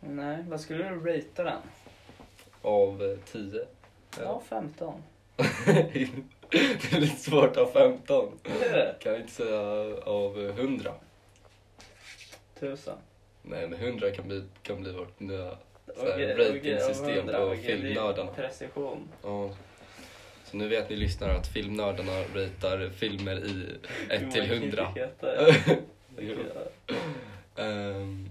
Nej, 0.00 0.44
vad 0.48 0.60
skulle 0.60 0.88
du 0.88 1.00
ratea 1.00 1.44
den? 1.44 1.60
Av 2.62 3.02
eh, 3.02 3.18
10. 3.32 3.66
Ja, 4.20 4.42
15. 4.48 5.02
det 5.66 6.92
är 6.92 7.00
lite 7.00 7.16
svårt 7.16 7.56
av 7.56 7.66
15. 7.66 8.38
Det 8.42 8.68
är 8.68 8.76
det. 8.76 8.96
Kan 9.00 9.12
jag 9.12 9.20
inte 9.20 9.32
säga 9.32 9.60
av 10.04 10.38
100. 10.38 10.94
Tusen. 12.60 12.96
Nej, 13.42 13.68
men 13.68 13.78
100 13.78 14.10
kan 14.10 14.28
bli, 14.28 14.42
kan 14.62 14.82
bli 14.82 14.92
vårt 14.92 15.20
nya 15.20 15.56
ratingsystem 16.36 17.26
på 17.26 17.32
det 17.32 17.38
är 17.38 17.56
filmnördarna. 17.56 18.32
Precision. 18.32 19.08
Ja. 19.22 19.50
Så 20.44 20.56
nu 20.56 20.68
vet 20.68 20.90
ni 20.90 20.96
lyssnare 20.96 21.32
att 21.32 21.46
filmnördarna 21.46 22.22
ratear 22.34 22.90
filmer 22.90 23.36
i 23.44 23.68
1 24.10 24.32
till 24.32 24.52
100. 24.52 24.94
Jo. 26.18 26.34
Ehm, 27.56 28.30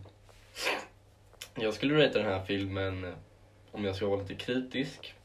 jag 1.55 1.73
skulle 1.73 1.95
ratea 1.95 2.23
den 2.23 2.31
här 2.31 2.45
filmen, 2.45 3.03
eh, 3.03 3.13
om 3.71 3.85
jag 3.85 3.95
ska 3.95 4.07
vara 4.07 4.21
lite 4.21 4.35
kritisk, 4.35 5.15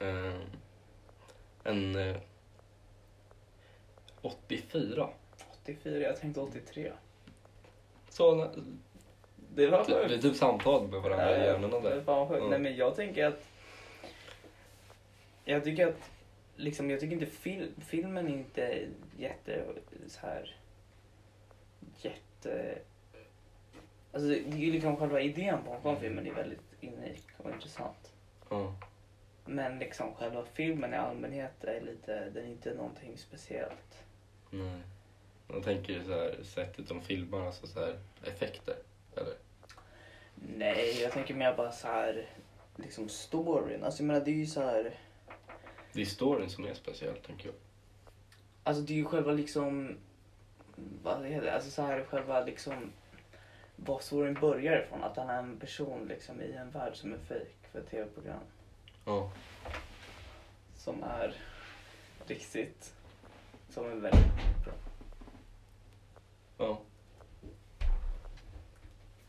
ehm, 0.00 0.40
en 1.64 1.96
eh, 1.96 2.16
84. 4.22 5.08
84, 5.62 5.98
jag 5.98 6.20
tänkte 6.20 6.40
83. 6.40 6.92
Så 8.12 8.48
Det 9.54 9.66
var 9.66 9.84
vi 9.84 10.08
sjukt. 10.08 10.22
typ 10.22 10.36
samtal 10.36 10.88
med 10.88 11.00
varandra 11.02 11.36
i 11.36 11.44
hjärnorna 11.46 11.80
Det 11.80 11.90
är 11.90 11.94
där. 11.96 12.02
fan 12.04 12.28
sjukt. 12.28 12.42
Ja. 12.42 12.48
Nej 12.50 12.58
men 12.58 12.76
jag 12.76 12.96
tänker 12.96 13.26
att... 13.26 13.44
Jag 15.44 15.64
tycker 15.64 15.86
att... 15.86 16.10
Liksom, 16.56 16.90
jag 16.90 17.00
tycker 17.00 17.12
inte 17.14 17.26
fil, 17.26 17.72
filmen 17.86 18.26
är 18.28 18.32
inte 18.32 18.86
jätte... 19.18 19.64
Så 20.06 20.20
här... 20.26 20.56
Jätte... 22.00 22.78
Alltså 24.12 24.28
det 24.28 24.34
är 24.38 24.56
ju 24.56 24.72
liksom 24.72 24.96
själva 24.96 25.20
idén 25.20 25.58
bakom 25.66 25.96
filmen 26.00 26.26
är 26.26 26.34
väldigt 26.34 26.62
unik 26.82 27.24
och 27.38 27.50
intressant. 27.50 28.12
Ja. 28.50 28.74
Men 29.44 29.78
liksom 29.78 30.14
själva 30.14 30.44
filmen 30.52 30.94
i 30.94 30.96
allmänhet 30.96 31.64
är 31.64 31.80
lite... 31.80 32.30
Den 32.30 32.44
är 32.44 32.48
inte 32.50 32.74
någonting 32.74 33.18
speciellt. 33.18 34.04
Nej. 34.50 34.80
Jag 35.52 35.62
tänker 35.62 36.02
så 36.04 36.10
här, 36.10 36.42
sättet 36.42 36.88
de 36.88 37.02
filmar, 37.02 37.46
alltså 37.46 37.66
så 37.66 37.80
här, 37.80 37.98
effekter. 38.24 38.76
Eller? 39.16 39.34
Nej, 40.34 41.00
jag 41.02 41.12
tänker 41.12 41.34
mer 41.34 41.56
bara 41.56 41.72
så 41.72 41.86
här... 41.86 42.26
Liksom 42.76 43.08
storyn. 43.08 43.84
Alltså 43.84 44.02
jag 44.02 44.06
menar 44.06 44.20
det 44.20 44.30
är 44.30 44.34
ju 44.34 44.46
så 44.46 44.60
här... 44.60 44.98
Det 45.92 46.00
är 46.00 46.06
storyn 46.06 46.50
som 46.50 46.66
är 46.66 46.74
speciell, 46.74 47.16
tänker 47.16 47.46
jag. 47.46 47.54
Alltså 48.64 48.82
det 48.82 48.92
är 48.92 48.96
ju 48.96 49.04
själva 49.04 49.32
liksom, 49.32 49.96
vad 51.02 51.26
heter 51.26 51.46
det, 51.46 51.54
alltså 51.54 51.70
så 51.70 51.82
här 51.82 52.04
själva 52.04 52.44
liksom, 52.44 52.92
vad 53.76 54.02
storyn 54.02 54.34
börjar 54.34 54.82
ifrån. 54.82 55.02
Att 55.02 55.16
han 55.16 55.30
är 55.30 55.38
en 55.38 55.58
person 55.58 56.08
liksom 56.08 56.40
i 56.40 56.52
en 56.52 56.70
värld 56.70 56.96
som 56.96 57.12
är 57.12 57.18
fejk 57.18 57.56
för 57.72 57.78
ett 57.78 57.90
tv-program. 57.90 58.42
Ja. 59.04 59.32
Som 60.76 61.02
är 61.02 61.34
riktigt, 62.26 62.94
som 63.68 63.86
är 63.86 63.94
väldigt 63.94 64.64
bra. 64.64 64.74
Ja. 66.58 66.80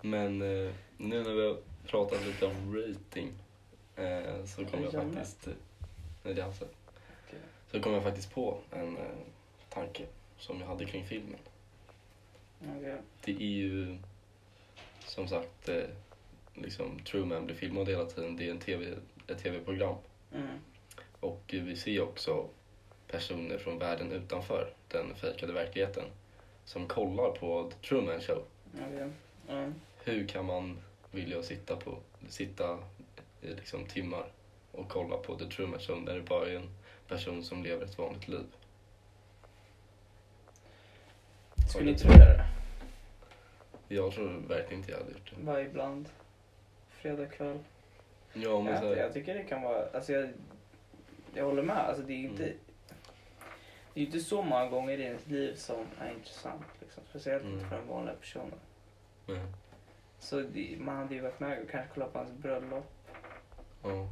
Men 0.05 0.41
eh, 0.41 0.72
nu 0.98 1.24
när 1.24 1.33
vi 1.33 1.48
har 1.48 1.57
pratat 1.88 2.25
lite 2.25 2.45
om 2.45 2.75
rating 2.75 3.31
eh, 3.95 4.45
så 4.45 4.65
kommer 4.65 4.83
jag 4.83 4.93
Jag 4.93 5.13
faktiskt... 5.13 5.48
eh, 5.48 5.53
Nej, 6.24 6.33
det 6.33 6.41
är 6.41 6.45
alltså. 6.45 6.65
Okej. 7.27 7.39
Så 7.72 7.79
kom 7.79 7.93
jag 7.93 8.03
faktiskt 8.03 8.33
på 8.33 8.57
en 8.72 8.98
eh, 8.98 9.03
tanke 9.69 10.05
som 10.38 10.60
jag 10.62 10.67
hade 10.67 10.86
kring 10.86 11.05
filmen. 11.05 11.39
Okej. 12.77 12.98
Det 13.25 13.31
är 13.31 13.39
ju 13.39 13.98
som 15.05 15.27
sagt 15.27 15.69
eh, 15.69 15.83
liksom 16.53 17.00
Truman 17.00 17.45
blir 17.45 17.55
filmad 17.55 17.89
hela 17.89 18.05
tiden. 18.05 18.36
Det 18.38 18.48
är 18.48 18.51
en 18.51 18.60
TV, 18.60 18.93
ett 19.27 19.38
tv-program. 19.43 19.95
Mm. 20.33 20.48
Och 21.19 21.43
vi 21.48 21.75
ser 21.75 22.01
också 22.01 22.48
personer 23.07 23.57
från 23.57 23.79
världen 23.79 24.12
utanför 24.12 24.74
den 24.88 25.15
fejkade 25.15 25.53
verkligheten 25.53 26.03
som 26.65 26.88
kollar 26.88 27.31
på 27.31 27.72
The 27.72 27.88
Truman 27.88 28.22
Show. 28.22 28.43
Okej. 28.74 29.10
Mm. 29.50 29.74
Hur 30.03 30.27
kan 30.27 30.45
man 30.45 30.77
vilja 31.12 31.43
sitta, 31.43 31.75
på, 31.75 31.98
sitta 32.29 32.79
i 33.41 33.48
liksom 33.48 33.86
timmar 33.86 34.25
och 34.72 34.89
kolla 34.89 35.17
på 35.17 35.36
The 35.36 35.45
Truman 35.45 35.79
Show 35.79 36.01
när 36.01 36.13
det 36.15 36.22
bara 36.22 36.48
är 36.50 36.55
en 36.55 36.69
person 37.07 37.43
som 37.43 37.63
lever 37.63 37.86
ett 37.86 37.98
vanligt 37.98 38.27
liv? 38.27 38.45
Skulle 41.69 41.89
inte 41.91 42.07
du 42.07 42.13
göra 42.13 42.38
det? 42.38 42.45
Jag 43.88 44.13
tror 44.13 44.29
verkligen 44.48 44.79
inte 44.79 44.91
jag 44.91 44.98
hade 45.00 45.12
gjort 45.12 45.31
det. 45.38 45.43
Bara 45.45 45.62
ibland. 45.62 46.10
Fredag 46.89 47.25
kväll. 47.25 47.60
Ja, 48.33 48.62
men 48.62 48.79
så 48.79 48.86
Jag, 48.86 48.98
jag 48.98 49.13
tycker 49.13 49.33
det 49.33 49.43
kan 49.43 49.62
vara, 49.62 49.86
alltså 49.93 50.13
jag, 50.13 50.29
jag 51.33 51.45
håller 51.45 51.63
med. 51.63 51.77
Alltså 51.77 52.03
det 52.03 52.13
är 52.13 52.17
ju 52.17 52.27
inte, 52.29 52.43
Mm. 52.43 52.57
det 53.93 54.00
är 54.00 54.01
ju 54.01 54.05
inte 54.05 54.19
så 54.19 54.41
många 54.41 54.67
gånger 54.69 54.98
i 54.98 55.03
ens 55.03 55.27
liv 55.27 55.55
som 55.55 55.86
är 56.00 56.12
intressant. 56.13 56.65
Liksom. 56.81 57.03
Speciellt 57.10 57.43
inte 57.43 57.57
Mm. 57.57 57.69
för 57.69 57.77
den 57.77 57.88
vanliga 57.88 58.15
personen. 58.15 58.60
nej. 59.27 59.39
Så 60.24 60.44
man 60.77 60.96
hade 60.98 61.15
ju 61.15 61.22
varit 61.22 61.39
med 61.39 61.62
och 61.63 61.70
kanske 61.70 61.94
kollat 61.94 62.13
på 62.13 62.20
hans 62.20 62.32
bröllop. 62.32 62.86
Ja, 63.84 64.10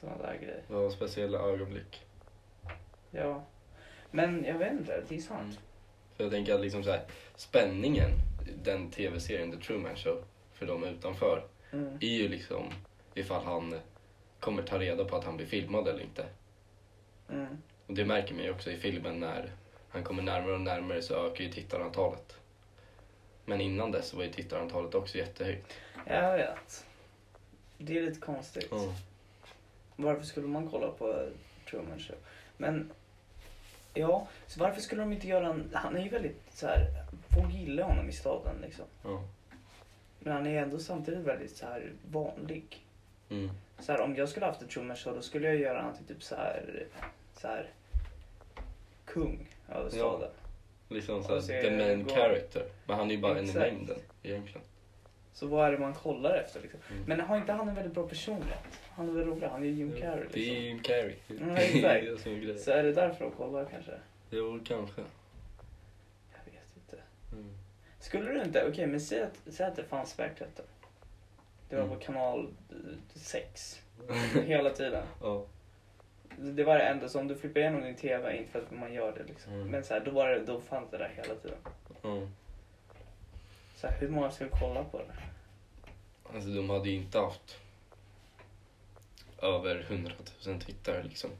Sådana 0.00 0.18
där 0.22 0.34
grejer. 0.38 0.62
det 0.68 0.74
var 0.74 0.90
speciella 0.90 1.38
ögonblick. 1.38 2.06
Ja. 3.10 3.44
Men 4.10 4.44
jag 4.44 4.58
vet 4.58 4.72
inte, 4.72 5.02
det 5.08 5.16
är 5.16 5.20
sant. 5.20 5.40
Mm. 5.42 5.62
För 6.16 6.24
jag 6.24 6.32
tänker 6.32 6.54
att 6.54 6.60
liksom 6.60 6.84
så 6.84 6.90
här, 6.90 7.02
spänningen, 7.36 8.10
den 8.64 8.90
tv-serien 8.90 9.52
The 9.52 9.58
Truman 9.58 9.96
Show, 9.96 10.24
för 10.52 10.66
de 10.66 10.84
utanför, 10.84 11.44
Mm. 11.72 11.94
är 12.00 12.06
ju 12.06 12.28
liksom 12.28 12.64
ifall 13.14 13.44
han 13.44 13.74
kommer 14.40 14.62
ta 14.62 14.78
reda 14.78 15.04
på 15.04 15.16
att 15.16 15.24
han 15.24 15.36
blir 15.36 15.46
filmad 15.46 15.88
eller 15.88 16.00
inte. 16.02 16.26
Mm. 17.30 17.58
Och 17.86 17.94
det 17.94 18.04
märker 18.04 18.34
man 18.34 18.44
ju 18.44 18.50
också 18.50 18.70
i 18.70 18.76
filmen 18.76 19.20
när 19.20 19.52
han 19.88 20.04
kommer 20.04 20.22
närmare 20.22 20.52
och 20.54 20.60
närmare 20.60 21.02
så 21.02 21.26
ökar 21.26 21.44
ju 21.44 21.50
tittarantalet. 21.50 22.36
Men 23.48 23.60
innan 23.60 23.90
dess 23.90 24.08
så 24.08 24.16
var 24.16 24.24
ju 24.24 24.32
tittarantalet 24.32 24.94
också 24.94 25.18
jättehögt. 25.18 25.72
Jag 26.06 26.36
vet. 26.36 26.86
Det 27.78 27.98
är 27.98 28.02
lite 28.02 28.20
konstigt. 28.20 28.68
Ja. 28.70 28.94
Varför 29.96 30.24
skulle 30.24 30.46
man 30.46 30.70
kolla 30.70 30.90
på 30.90 31.28
Truman 31.70 31.98
Show? 31.98 32.16
Men, 32.56 32.90
ja, 33.94 34.28
så 34.46 34.60
varför 34.60 34.80
skulle 34.80 35.02
de 35.02 35.12
inte 35.12 35.28
göra 35.28 35.46
en... 35.46 35.70
Han 35.72 35.96
är 35.96 36.02
ju 36.02 36.08
väldigt 36.08 36.42
så 36.50 36.66
här, 36.66 36.86
folk 37.34 37.54
gillar 37.54 37.84
honom 37.84 38.08
i 38.08 38.12
staden 38.12 38.56
liksom. 38.62 38.84
Ja. 39.02 39.22
Men 40.18 40.32
han 40.32 40.46
är 40.46 40.62
ändå 40.62 40.78
samtidigt 40.78 41.20
väldigt 41.20 41.56
så 41.56 41.66
här 41.66 41.92
vanlig. 42.10 42.86
Mm. 43.30 43.50
Så 43.78 43.92
här, 43.92 44.00
om 44.00 44.16
jag 44.16 44.28
skulle 44.28 44.46
haft 44.46 44.62
en 44.62 44.68
Truman 44.68 44.96
Show 44.96 45.14
då 45.14 45.22
skulle 45.22 45.46
jag 45.46 45.56
göra 45.56 45.82
han 45.82 45.96
till 45.96 46.06
typ 46.06 46.22
så 46.22 46.34
här, 46.34 46.86
så 47.36 47.48
här 47.48 47.70
kung 49.04 49.48
över 49.68 49.90
Ja. 49.98 50.30
Liksom 50.88 51.22
såhär, 51.22 51.40
se 51.40 51.62
the 51.62 51.70
main 51.76 52.04
gå- 52.04 52.10
character. 52.14 52.62
Men 52.86 52.96
han 52.96 53.10
är 53.10 53.14
ju 53.14 53.20
bara 53.20 53.32
en 53.38 53.44
i 53.44 53.48
Exakt. 53.48 53.72
mängden 53.72 53.96
egentligen. 54.22 54.60
Så 55.32 55.46
vad 55.46 55.66
är 55.66 55.72
det 55.72 55.78
man 55.78 55.94
kollar 55.94 56.34
efter 56.34 56.60
liksom? 56.60 56.80
Mm. 56.90 57.04
Men 57.06 57.20
har 57.20 57.36
inte 57.36 57.52
han 57.52 57.68
en 57.68 57.74
väldigt 57.74 57.94
bra 57.94 58.08
personlighet? 58.08 58.58
Han 58.90 59.08
är 59.08 59.12
väl 59.12 59.24
rolig, 59.26 59.46
han 59.46 59.62
är 59.62 59.66
ju 59.66 59.72
Jim 59.72 59.92
Carrey 59.92 60.24
Det 60.32 60.40
är 60.40 60.44
liksom. 60.46 60.64
Jim 60.64 60.80
Carrey. 60.80 61.14
Ja, 61.26 61.56
exakt. 61.56 62.26
är. 62.26 62.58
Så 62.58 62.70
är 62.70 62.82
det 62.82 62.92
därför 62.92 63.24
de 63.24 63.30
kollar 63.32 63.64
kanske? 63.64 63.92
Jo, 64.30 64.60
kanske. 64.64 65.00
Jag 66.32 66.52
vet 66.52 66.76
inte. 66.76 66.96
Mm. 67.32 67.50
Skulle 68.00 68.32
du 68.32 68.42
inte, 68.42 68.68
okej 68.68 68.86
men 68.86 69.00
säg 69.00 69.22
att, 69.22 69.38
säg 69.54 69.66
att 69.66 69.76
det 69.76 69.84
fanns 69.84 70.18
verkligheten. 70.18 70.64
Det 71.68 71.76
var 71.76 71.84
Mm. 71.84 71.98
på 71.98 72.04
kanal 72.04 72.48
6 73.14 73.80
hela 74.46 74.70
tiden. 74.70 75.04
Ja. 75.22 75.44
Det 76.40 76.64
var 76.64 76.78
det 76.78 76.84
enda, 76.84 77.08
så 77.08 77.20
om 77.20 77.28
du 77.28 77.36
flippar 77.36 77.60
igenom 77.60 77.82
din 77.82 77.96
TV, 77.96 78.36
inte 78.36 78.50
för 78.52 78.58
att 78.58 78.70
man 78.70 78.92
gör 78.92 79.12
det 79.12 79.24
liksom. 79.24 79.52
Mm. 79.52 79.68
Men 79.68 79.84
så 79.84 79.94
här, 79.94 80.00
då, 80.00 80.10
var 80.10 80.28
det, 80.28 80.44
då 80.44 80.60
fanns 80.60 80.90
det 80.90 80.98
där 80.98 81.12
hela 81.16 81.34
tiden. 81.34 81.58
ja. 82.02 82.20
Så 83.76 83.86
här, 83.86 83.98
hur 83.98 84.08
många 84.08 84.30
skulle 84.30 84.50
kolla 84.50 84.84
på 84.84 84.98
det? 84.98 85.04
Alltså 86.34 86.48
de 86.50 86.70
hade 86.70 86.88
ju 86.88 86.96
inte 86.96 87.18
haft 87.18 87.58
över 89.42 89.86
100 89.88 90.12
000 90.46 90.60
tittare 90.60 91.02
liksom. 91.02 91.30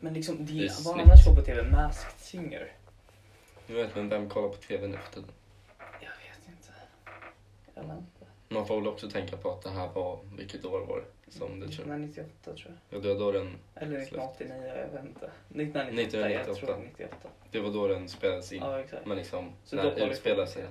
Men 0.00 0.14
liksom, 0.14 0.46
Det 0.46 0.52
det, 0.52 0.80
vad 0.84 1.00
annars 1.00 1.26
går 1.26 1.34
på 1.34 1.42
TV? 1.42 1.70
Masked 1.70 2.20
Singer? 2.20 2.72
Jag 3.66 3.74
vet 3.74 3.94
men 3.94 4.08
vem 4.08 4.28
kollar 4.28 4.48
på 4.48 4.56
TV 4.56 4.86
nu 4.86 4.96
för 4.96 5.12
tiden? 5.12 5.30
Jag 5.78 6.10
vet 6.10 6.48
inte. 6.48 6.72
Jag 7.74 7.82
vet 7.82 7.98
inte. 7.98 8.26
Man 8.48 8.66
får 8.66 8.76
väl 8.80 8.88
också 8.88 9.10
tänka 9.10 9.36
på 9.36 9.50
att 9.50 9.62
det 9.62 9.70
här 9.70 9.88
var, 9.88 10.18
vilket 10.36 10.64
år 10.64 10.80
var 10.86 10.96
det? 10.96 11.04
Som 11.30 11.60
det 11.60 11.66
tror 11.66 11.72
1998 11.72 12.30
tror 12.42 12.58
jag. 12.66 12.98
Ja, 12.98 13.02
det 13.02 13.14
var 13.14 13.20
då 13.20 13.32
den, 13.32 13.56
Eller 13.74 13.98
1989, 13.98 14.62
jag 14.66 14.74
vet 14.74 15.04
inte. 15.04 15.30
1998, 15.48 16.30
jag 16.30 16.40
1998. 16.40 16.66
tror 16.66 16.76
98. 16.84 17.28
det 17.50 17.60
var 17.60 17.70
då 17.70 17.88
den 17.88 18.08
spelades 18.08 18.52
in. 18.52 18.62
Ja, 18.62 18.80
exakt. 18.80 19.06
Men 19.06 19.16
liksom, 19.16 19.52
Så 19.64 19.76
när 19.76 19.94
vi 19.94 20.04
utspelar 20.04 20.46
sig. 20.46 20.64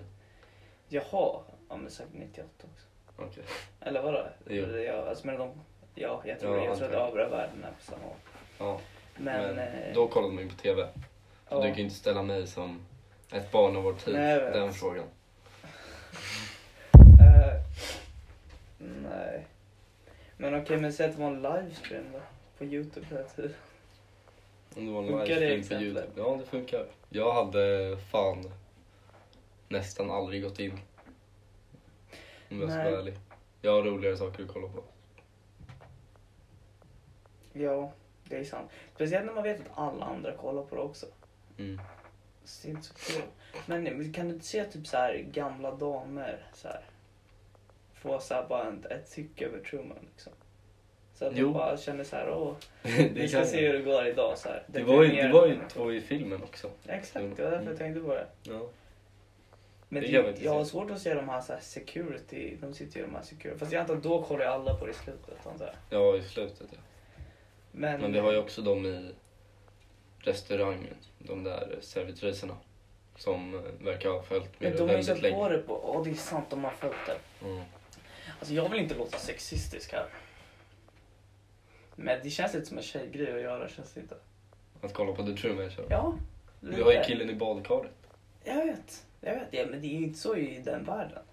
Jaha, 0.89 1.41
ja 1.69 1.77
men 1.77 1.89
säkert 1.89 2.13
98 2.13 2.49
också. 2.57 2.87
Okej. 3.17 3.43
Eller 3.81 4.01
vadå? 4.01 4.27
Jo. 4.49 4.65
Ja, 4.65 5.09
alltså, 5.09 5.27
men 5.27 5.37
de, 5.37 5.51
ja, 5.95 6.21
jag 6.25 6.39
tror, 6.39 6.57
Ja, 6.57 6.65
jag 6.65 6.77
tror 6.77 6.87
att 6.87 7.09
övriga 7.09 7.29
världen 7.29 7.63
är 7.63 7.71
på 7.71 7.83
samma 7.83 8.05
år. 8.05 8.15
Ja, 8.57 8.79
Men, 9.17 9.55
men, 9.55 9.57
eh, 9.57 9.93
då 9.93 10.07
kollade 10.07 10.33
man 10.33 10.43
ju 10.43 10.49
på 10.49 10.55
TV. 10.55 10.87
Så 11.49 11.55
ja. 11.55 11.61
du 11.61 11.67
kan 11.67 11.75
ju 11.75 11.83
inte 11.83 11.95
ställa 11.95 12.23
mig 12.23 12.47
som 12.47 12.79
ett 13.31 13.51
barn 13.51 13.75
av 13.75 13.83
vår 13.83 13.93
tid, 13.93 14.13
Nej, 14.13 14.39
jag 14.39 14.53
den 14.53 14.73
frågan. 14.73 15.05
Eh, 17.19 17.53
nej. 18.77 19.45
Men 20.37 20.55
okej, 20.55 20.77
men 20.77 20.93
säg 20.93 21.05
att 21.05 21.15
det 21.15 21.21
var 21.21 21.27
en 21.27 21.41
livestream 21.41 22.03
då? 22.13 22.19
På 22.57 22.65
Youtube 22.65 23.05
hela 23.09 23.23
tiden. 23.23 23.53
Om 24.75 24.85
det 24.85 24.91
var 24.91 25.01
en 25.01 25.07
Funkar 25.07 25.39
livestream 25.39 25.81
på? 25.81 25.85
Youtube. 25.85 26.11
Ja, 26.15 26.37
det 26.39 26.45
funkar. 26.45 26.85
Jag 27.09 27.33
hade 27.33 27.97
fan 28.11 28.51
nästan 29.69 30.11
aldrig 30.11 30.43
gått 30.43 30.59
in. 30.59 30.79
Om 32.49 32.61
jag 32.61 32.69
ska 32.69 32.83
vara 32.83 32.99
ärlig. 32.99 33.17
Jag 33.61 33.71
har 33.71 33.83
roligare 33.83 34.17
saker 34.17 34.43
att 34.43 34.49
kolla 34.49 34.67
på. 34.67 34.83
Ja, 37.53 37.91
det 38.23 38.37
är 38.37 38.43
sant. 38.43 38.71
Speciellt 38.95 39.25
när 39.25 39.33
man 39.33 39.43
vet 39.43 39.59
att 39.59 39.77
alla 39.77 40.05
andra 40.05 40.35
kollar 40.35 40.63
på 40.63 40.75
det 40.75 40.81
också. 40.81 41.05
Mm. 41.57 41.79
Så 42.43 42.67
det 42.67 42.71
är 42.71 42.75
inte 42.75 42.87
så 42.87 42.93
kul. 42.93 43.23
Men 43.65 44.13
kan 44.13 44.27
du 44.27 44.33
inte 44.33 44.45
se 44.45 44.63
typ 44.63 44.87
så 44.87 44.97
här 44.97 45.17
gamla 45.17 45.71
damer 45.71 46.45
så 46.53 46.67
här 46.67 46.81
få 48.01 48.19
så 48.19 48.33
här 48.33 48.45
bara 48.47 48.63
en, 48.67 48.85
ett 48.89 49.11
tycke 49.11 49.45
över 49.45 49.59
Truman 49.59 49.97
liksom? 50.13 50.33
Så 51.13 51.25
att 51.25 51.31
Jo. 51.35 51.45
de 51.45 51.53
bara 51.53 51.77
känner 51.77 52.03
så 52.03 52.15
här, 52.15 52.29
åh, 52.29 52.53
det 52.83 53.09
vi 53.13 53.27
ska 53.27 53.45
se 53.45 53.67
hur 53.67 53.73
det 53.73 53.81
går 53.81 54.07
idag 54.07 54.37
så 54.37 54.49
här. 54.49 54.63
Det 54.67 54.83
var 54.83 55.03
ju, 55.03 55.21
det 55.21 55.29
var 55.29 55.47
ju 55.47 55.59
två 55.69 55.91
i 55.93 56.01
filmen 56.01 56.43
också. 56.43 56.71
Exakt, 56.87 57.25
det 57.37 57.43
var 57.43 57.51
därför 57.51 57.69
jag 57.69 57.77
tänkte 57.77 58.01
på 58.01 58.13
det. 58.13 58.27
Ja. 58.43 58.61
Men 59.89 60.03
Det 60.03 60.21
det, 60.21 60.41
jag 60.41 60.53
har 60.53 60.65
svårt 60.65 60.91
att 60.91 61.01
se 61.01 61.13
de 61.13 61.29
här, 61.29 61.41
så 61.41 61.53
här 61.53 61.59
security, 61.59 62.55
de 62.61 62.73
sitter 62.73 62.97
ju 62.97 63.03
i 63.03 63.07
de 63.07 63.15
här 63.15 63.23
security. 63.23 63.59
Fast 63.59 63.71
jag 63.71 63.81
antar 63.81 63.95
då 63.95 64.21
kollar 64.23 64.45
ju 64.45 64.51
alla 64.51 64.75
på 64.75 64.85
det 64.85 64.91
i 64.91 64.95
slutet 64.95 65.47
antar 65.47 65.75
jag. 65.89 66.01
ja, 66.01 66.17
i 66.17 66.21
slutet 66.23 66.67
ja. 66.71 66.77
Men, 67.71 68.01
Men 68.01 68.13
vi 68.13 68.19
har 68.19 68.31
ju 68.31 68.37
också 68.37 68.61
de 68.61 68.85
i 68.85 69.11
restaurangen. 70.19 70.95
De 71.19 71.43
där 71.43 71.77
servitriserna. 71.81 72.57
Som 73.15 73.53
eh, 73.55 73.85
verkar 73.85 74.09
ha 74.09 74.21
följt 74.23 74.59
med 74.59 74.69
Men 74.69 74.71
det 74.71 74.77
de 74.77 74.89
har 74.89 74.97
ju 74.97 75.03
sett 75.03 75.33
på 75.33 75.49
det 75.49 75.57
på, 75.57 75.81
ja 75.93 76.01
det 76.03 76.09
är 76.09 76.13
sant, 76.13 76.45
de 76.49 76.63
har 76.63 76.71
följt 76.71 76.95
det. 77.05 77.45
Mm. 77.45 77.63
Alltså 78.39 78.53
jag 78.53 78.69
vill 78.69 78.79
inte 78.79 78.95
låta 78.95 79.17
sexistisk 79.17 79.91
här. 79.91 80.05
Men 81.95 82.19
det 82.23 82.29
känns 82.29 82.53
lite 82.53 82.65
som 82.65 82.77
en 82.77 82.83
tjejgrej 82.83 83.35
att 83.35 83.41
göra, 83.41 83.69
känns 83.69 83.93
det 83.93 83.99
inte? 83.99 84.15
Att 84.81 84.93
kolla 84.93 85.13
på 85.13 85.23
The 85.23 85.33
Truman 85.33 85.71
Show. 85.71 85.85
Ja, 85.89 86.13
Vi 86.59 86.81
har 86.81 86.91
ju 86.91 87.03
killen 87.03 87.29
i 87.29 87.35
badkaret. 87.35 87.91
Jag 88.43 88.65
vet, 88.65 89.05
jag 89.21 89.33
vet. 89.35 89.47
Ja, 89.51 89.65
men 89.65 89.81
det 89.81 89.87
är 89.87 89.99
ju 89.99 90.03
inte 90.03 90.19
så 90.19 90.35
i 90.35 90.61
den 90.61 90.83
världen. 90.83 91.23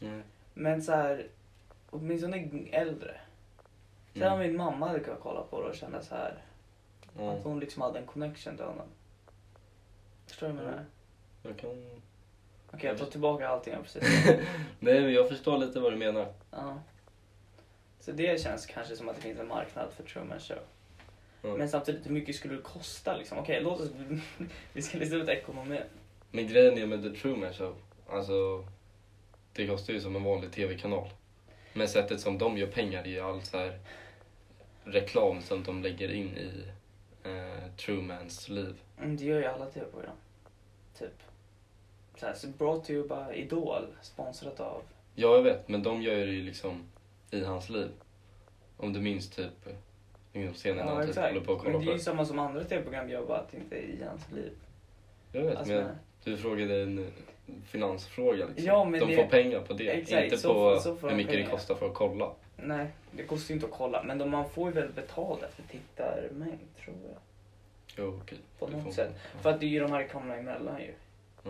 Mm. 0.00 0.22
Men 0.54 0.82
så 0.82 0.92
här, 0.92 1.26
åtminstone 1.90 2.48
äldre. 2.72 3.20
Sen 4.12 4.22
Mm. 4.22 4.38
min 4.38 4.56
mamma 4.56 4.86
hade 4.88 5.00
kunnat 5.00 5.20
kolla 5.20 5.42
på 5.42 5.62
det 5.62 5.68
och 5.68 5.74
känna 5.74 6.02
så 6.02 6.14
här, 6.14 6.34
Ja. 7.18 7.32
att 7.32 7.44
hon 7.44 7.60
liksom 7.60 7.82
hade 7.82 7.98
en 7.98 8.06
connection 8.06 8.56
till 8.56 8.64
honom. 8.66 8.86
Förstår 10.26 10.46
du 10.46 10.52
vad 10.52 10.62
jag 10.62 10.70
menar? 10.70 10.84
Jag 11.42 11.56
kan... 11.58 12.00
Okej, 12.78 12.90
jag 12.90 12.98
tar 12.98 13.06
tillbaka 13.06 13.48
allting 13.48 13.72
jag 13.72 13.82
precis 13.82 14.02
Nej, 14.80 15.00
men 15.00 15.12
jag 15.12 15.28
förstår 15.28 15.58
lite 15.58 15.80
vad 15.80 15.92
du 15.92 15.96
menar. 15.96 16.32
Ja. 16.50 16.82
Så 18.00 18.12
det 18.12 18.40
känns 18.40 18.66
kanske 18.66 18.96
som 18.96 19.08
att 19.08 19.16
det 19.16 19.22
finns 19.22 19.38
en 19.38 19.48
marknad 19.48 19.92
för 19.92 20.02
Truman 20.02 20.40
Show. 20.40 20.58
Ja. 21.42 21.56
Men 21.56 21.68
samtidigt, 21.68 22.06
hur 22.06 22.10
mycket 22.10 22.36
skulle 22.36 22.54
det 22.54 22.62
kosta 22.62 23.16
liksom? 23.16 23.38
Okej, 23.38 23.60
låt 23.62 23.80
oss... 23.80 23.88
vi 24.72 24.82
ska 24.82 24.98
lista 24.98 25.16
ut 25.16 25.28
ekonomin. 25.28 25.80
Men 26.30 26.46
grejen 26.46 26.78
är 26.78 26.86
med 26.86 27.02
The 27.02 27.20
Truman 27.20 27.52
Show, 27.52 27.76
alltså 28.10 28.64
det 29.52 29.66
kostar 29.66 29.92
ju 29.92 30.00
som 30.00 30.16
en 30.16 30.24
vanlig 30.24 30.52
tv-kanal. 30.52 31.08
Men 31.72 31.88
sättet 31.88 32.20
som 32.20 32.38
de 32.38 32.58
gör 32.58 32.66
pengar 32.66 33.06
i 33.06 33.20
all 33.20 33.42
så 33.42 33.58
här 33.58 33.78
reklam 34.84 35.42
som 35.42 35.62
de 35.62 35.82
lägger 35.82 36.12
in 36.12 36.36
i 36.36 36.64
eh, 37.24 37.72
Trumans 37.76 38.48
liv. 38.48 38.82
Mm, 38.98 39.16
det 39.16 39.24
gör 39.24 39.38
ju 39.38 39.44
alla 39.44 39.66
tv-program. 39.66 40.16
Typ. 40.98 41.22
Så 42.20 42.26
här, 42.26 42.34
så 42.34 42.46
brought 42.48 42.84
to 42.84 42.90
you 42.92 43.08
by 43.08 43.34
Idol, 43.40 43.86
sponsrat 44.02 44.60
av... 44.60 44.82
Ja, 45.14 45.34
jag 45.36 45.42
vet, 45.42 45.68
men 45.68 45.82
de 45.82 46.02
gör 46.02 46.16
det 46.16 46.32
ju 46.32 46.42
liksom 46.42 46.82
i 47.30 47.44
hans 47.44 47.70
liv. 47.70 47.90
Om 48.76 48.92
du 48.92 49.00
minns 49.00 49.30
typ 49.30 49.68
inom 50.32 50.54
scenen 50.54 50.76
när 50.76 50.84
Ja, 50.84 50.90
han 50.90 51.00
typ 51.02 51.08
exakt. 51.08 51.28
håller 51.34 51.46
på 51.46 51.52
och 51.52 51.64
Men 51.64 51.72
kollar 51.72 51.78
det 51.80 51.84
på 51.86 51.90
är 51.90 51.94
ju 51.94 51.98
det. 51.98 52.04
samma 52.04 52.24
som 52.24 52.38
andra 52.38 52.64
tv-program 52.64 53.08
gör, 53.10 53.26
bara 53.26 53.38
att 53.38 53.50
det 53.50 53.56
inte 53.56 53.76
är 53.76 53.82
i 53.82 54.04
hans 54.08 54.32
liv. 54.32 54.52
Jag 55.32 55.42
vet, 55.42 55.56
Alltså, 55.56 55.74
men 55.74 55.86
du 56.24 56.36
frågade 56.36 56.82
en 56.82 57.10
finansfråga 57.66 58.46
liksom. 58.46 58.64
Ja, 58.66 58.84
men 58.84 59.00
de 59.00 59.06
det- 59.06 59.16
får 59.16 59.26
pengar 59.26 59.60
på 59.60 59.72
det, 59.72 59.88
Exakt, 59.88 60.24
inte 60.24 60.38
så 60.38 60.54
på 60.74 60.80
så 60.80 61.08
hur 61.08 61.16
mycket 61.16 61.32
det 61.32 61.38
pengar. 61.38 61.50
kostar 61.50 61.74
för 61.74 61.86
att 61.86 61.94
kolla. 61.94 62.30
Nej, 62.56 62.86
det 63.12 63.22
kostar 63.22 63.48
ju 63.48 63.54
inte 63.54 63.66
att 63.66 63.72
kolla. 63.72 64.02
Men 64.02 64.18
de, 64.18 64.30
man 64.30 64.50
får 64.50 64.68
ju 64.68 64.74
väl 64.74 64.92
betalt 64.92 65.42
efter 65.42 65.62
tittarmängd, 65.62 66.58
tror 66.84 66.96
jag. 67.08 67.18
Jo, 67.96 68.20
okej. 68.22 68.38
På 68.58 68.66
något 68.66 68.94
sätt. 68.94 69.10
För 69.42 69.50
att 69.50 69.60
det 69.60 69.66
är 69.66 69.68
ju 69.70 69.80
de 69.80 69.92
här 69.92 70.02
kamerorna 70.08 70.36
emellan 70.38 70.80
ju. 70.80 70.94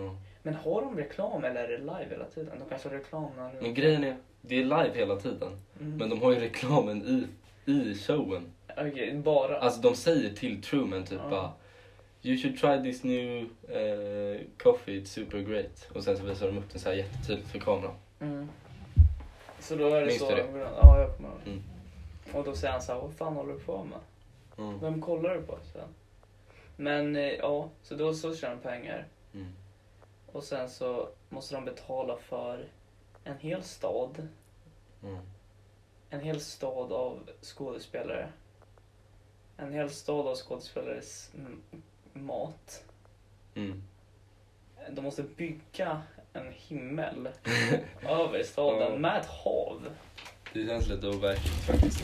Mm. 0.00 0.16
Men 0.42 0.54
har 0.54 0.80
de 0.80 0.96
reklam 0.96 1.44
eller 1.44 1.64
är 1.64 1.68
det 1.68 1.78
live 1.78 2.06
hela 2.10 2.24
tiden? 2.24 2.58
De 2.58 2.68
kanske 2.68 2.88
har 2.88 2.96
reklam 2.96 3.30
när 3.36 3.52
Men 3.60 3.74
grejen 3.74 4.04
är, 4.04 4.16
det 4.40 4.54
är 4.54 4.62
live 4.64 4.90
hela 4.94 5.16
tiden. 5.16 5.60
Mm. 5.80 5.96
Men 5.96 6.10
de 6.10 6.22
har 6.22 6.32
ju 6.32 6.40
reklamen 6.40 7.26
i, 7.66 7.72
i 7.72 7.94
showen. 7.94 8.52
Okej, 8.76 9.14
bara... 9.14 9.58
Alltså 9.58 9.80
de 9.80 9.94
säger 9.94 10.34
till 10.34 10.62
Truman 10.62 11.04
typ 11.04 11.20
Ja. 11.24 11.30
bara 11.30 11.52
You 12.22 12.36
should 12.36 12.58
try 12.58 12.82
this 12.82 13.04
new 13.04 13.48
eh, 13.68 14.40
coffee, 14.58 15.00
it's 15.00 15.04
super 15.04 15.38
great. 15.38 15.88
Och 15.94 16.04
sen 16.04 16.16
så 16.16 16.24
visar 16.24 16.46
de 16.46 16.58
upp 16.58 16.70
den 16.70 16.80
så 16.80 16.88
här 16.88 16.96
jättetydligt 16.96 17.48
för 17.48 17.58
kameran. 17.58 17.94
Mm. 18.20 18.48
Så 19.60 19.76
då 19.76 19.88
är 19.88 20.00
det 20.00 20.06
Minns 20.06 20.18
så... 20.18 20.30
du 20.30 20.36
det? 20.36 20.70
Ja, 20.82 21.00
jag 21.00 21.16
kommer 21.16 21.28
ihåg. 21.28 21.38
Mm. 21.46 21.62
Och 22.32 22.44
då 22.44 22.54
säger 22.54 22.72
han 22.72 22.82
så 22.82 22.92
här, 22.92 23.00
vad 23.00 23.12
fan 23.12 23.34
håller 23.34 23.52
du 23.52 23.58
på 23.58 23.84
med? 23.84 23.98
Mm. 24.66 24.80
Vem 24.80 25.02
kollar 25.02 25.34
du 25.34 25.42
på? 25.42 25.58
Sen? 25.72 25.88
Men 26.76 27.16
eh, 27.16 27.22
ja, 27.22 27.68
så 27.82 27.94
då 27.94 28.14
så 28.14 28.34
tjänar 28.34 28.54
de 28.54 28.62
pengar. 28.62 29.06
Mm. 29.34 29.46
Och 30.32 30.44
sen 30.44 30.70
så 30.70 31.08
måste 31.28 31.54
de 31.54 31.64
betala 31.64 32.16
för 32.16 32.68
en 33.24 33.38
hel 33.38 33.62
stad. 33.62 34.28
Mm. 35.02 35.18
En 36.10 36.20
hel 36.20 36.40
stad 36.40 36.92
av 36.92 37.30
skådespelare. 37.42 38.32
En 39.56 39.72
hel 39.72 39.90
stad 39.90 40.26
av 40.26 40.34
skådespelares 40.36 41.30
mat. 42.12 42.84
Mm. 43.54 43.82
De 44.90 45.00
måste 45.04 45.22
bygga 45.22 46.02
en 46.32 46.52
himmel 46.52 47.28
över 48.02 48.42
staden 48.42 48.92
Ja. 48.92 48.98
med 48.98 49.20
ett 49.20 49.26
hav. 49.26 49.88
Det 50.52 50.66
känns 50.66 50.88
lite 50.88 51.06
overkligt 51.06 51.54
faktiskt. 51.54 52.00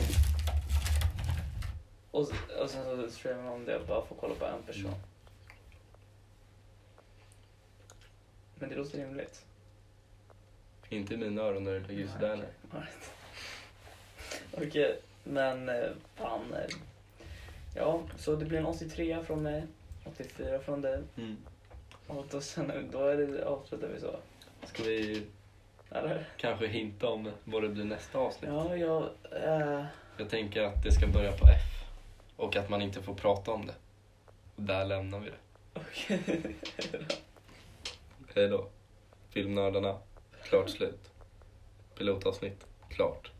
Och, 2.11 2.21
och 2.61 2.69
sen 2.69 2.83
så 2.83 3.09
streamar 3.11 3.43
man 3.43 3.65
det 3.65 3.81
bara 3.87 4.05
får 4.05 4.15
kolla 4.15 4.35
på 4.35 4.45
en 4.45 4.63
person. 4.63 4.85
Mm. 4.85 4.99
Men 8.55 8.69
det 8.69 8.75
låter 8.75 8.97
rimligt. 8.97 9.45
Inte 10.89 11.13
i 11.13 11.17
mina 11.17 11.41
öron 11.41 11.63
när 11.63 11.71
det 11.79 11.87
ligger 11.87 12.07
sådär. 12.07 12.47
Okej. 14.51 14.99
Men 15.23 15.69
eh, 15.69 15.89
fan. 16.15 16.53
eh, 16.53 16.75
Ja, 17.77 18.01
så 18.17 18.35
det 18.35 18.45
blir 18.45 18.59
en 18.59 18.65
83 18.65 19.23
från 19.23 19.43
mig. 19.43 19.63
84 20.05 20.59
från 20.59 20.81
dig. 20.81 21.01
Mm. 21.17 21.37
Och 22.07 22.25
då, 22.31 22.41
sen, 22.41 22.89
då 22.91 23.07
är 23.07 23.17
det, 23.17 23.45
avslutar 23.45 23.87
vi 23.87 23.99
så. 23.99 24.15
Ska 24.63 24.83
vi 24.83 25.23
Eller? 25.91 26.25
kanske 26.37 26.67
hinta 26.67 27.07
om 27.09 27.31
vad 27.43 27.63
det 27.63 27.69
blir 27.69 27.83
nästa 27.83 28.17
avsnitt? 28.19 28.49
Ja, 28.53 28.75
jag... 28.75 29.03
eh, 29.43 29.85
Jag 30.17 30.29
tänker 30.29 30.63
att 30.63 30.83
det 30.83 30.91
ska 30.91 31.07
börja 31.07 31.31
på 31.31 31.47
F. 31.47 31.89
Och 32.35 32.55
att 32.55 32.69
man 32.69 32.81
inte 32.81 33.01
får 33.01 33.13
prata 33.13 33.51
om 33.51 33.65
det. 33.67 33.75
Och 34.55 34.61
där 34.63 34.85
lämnar 34.85 35.19
vi 35.19 35.29
det. 35.29 35.37
Okej. 35.73 36.55
Hej 38.35 38.47
då. 38.47 38.69
Filmnördarna. 39.29 39.99
Klart 40.43 40.69
slut. 40.69 41.11
Pilotavsnitt. 41.97 42.67
Klart. 42.89 43.31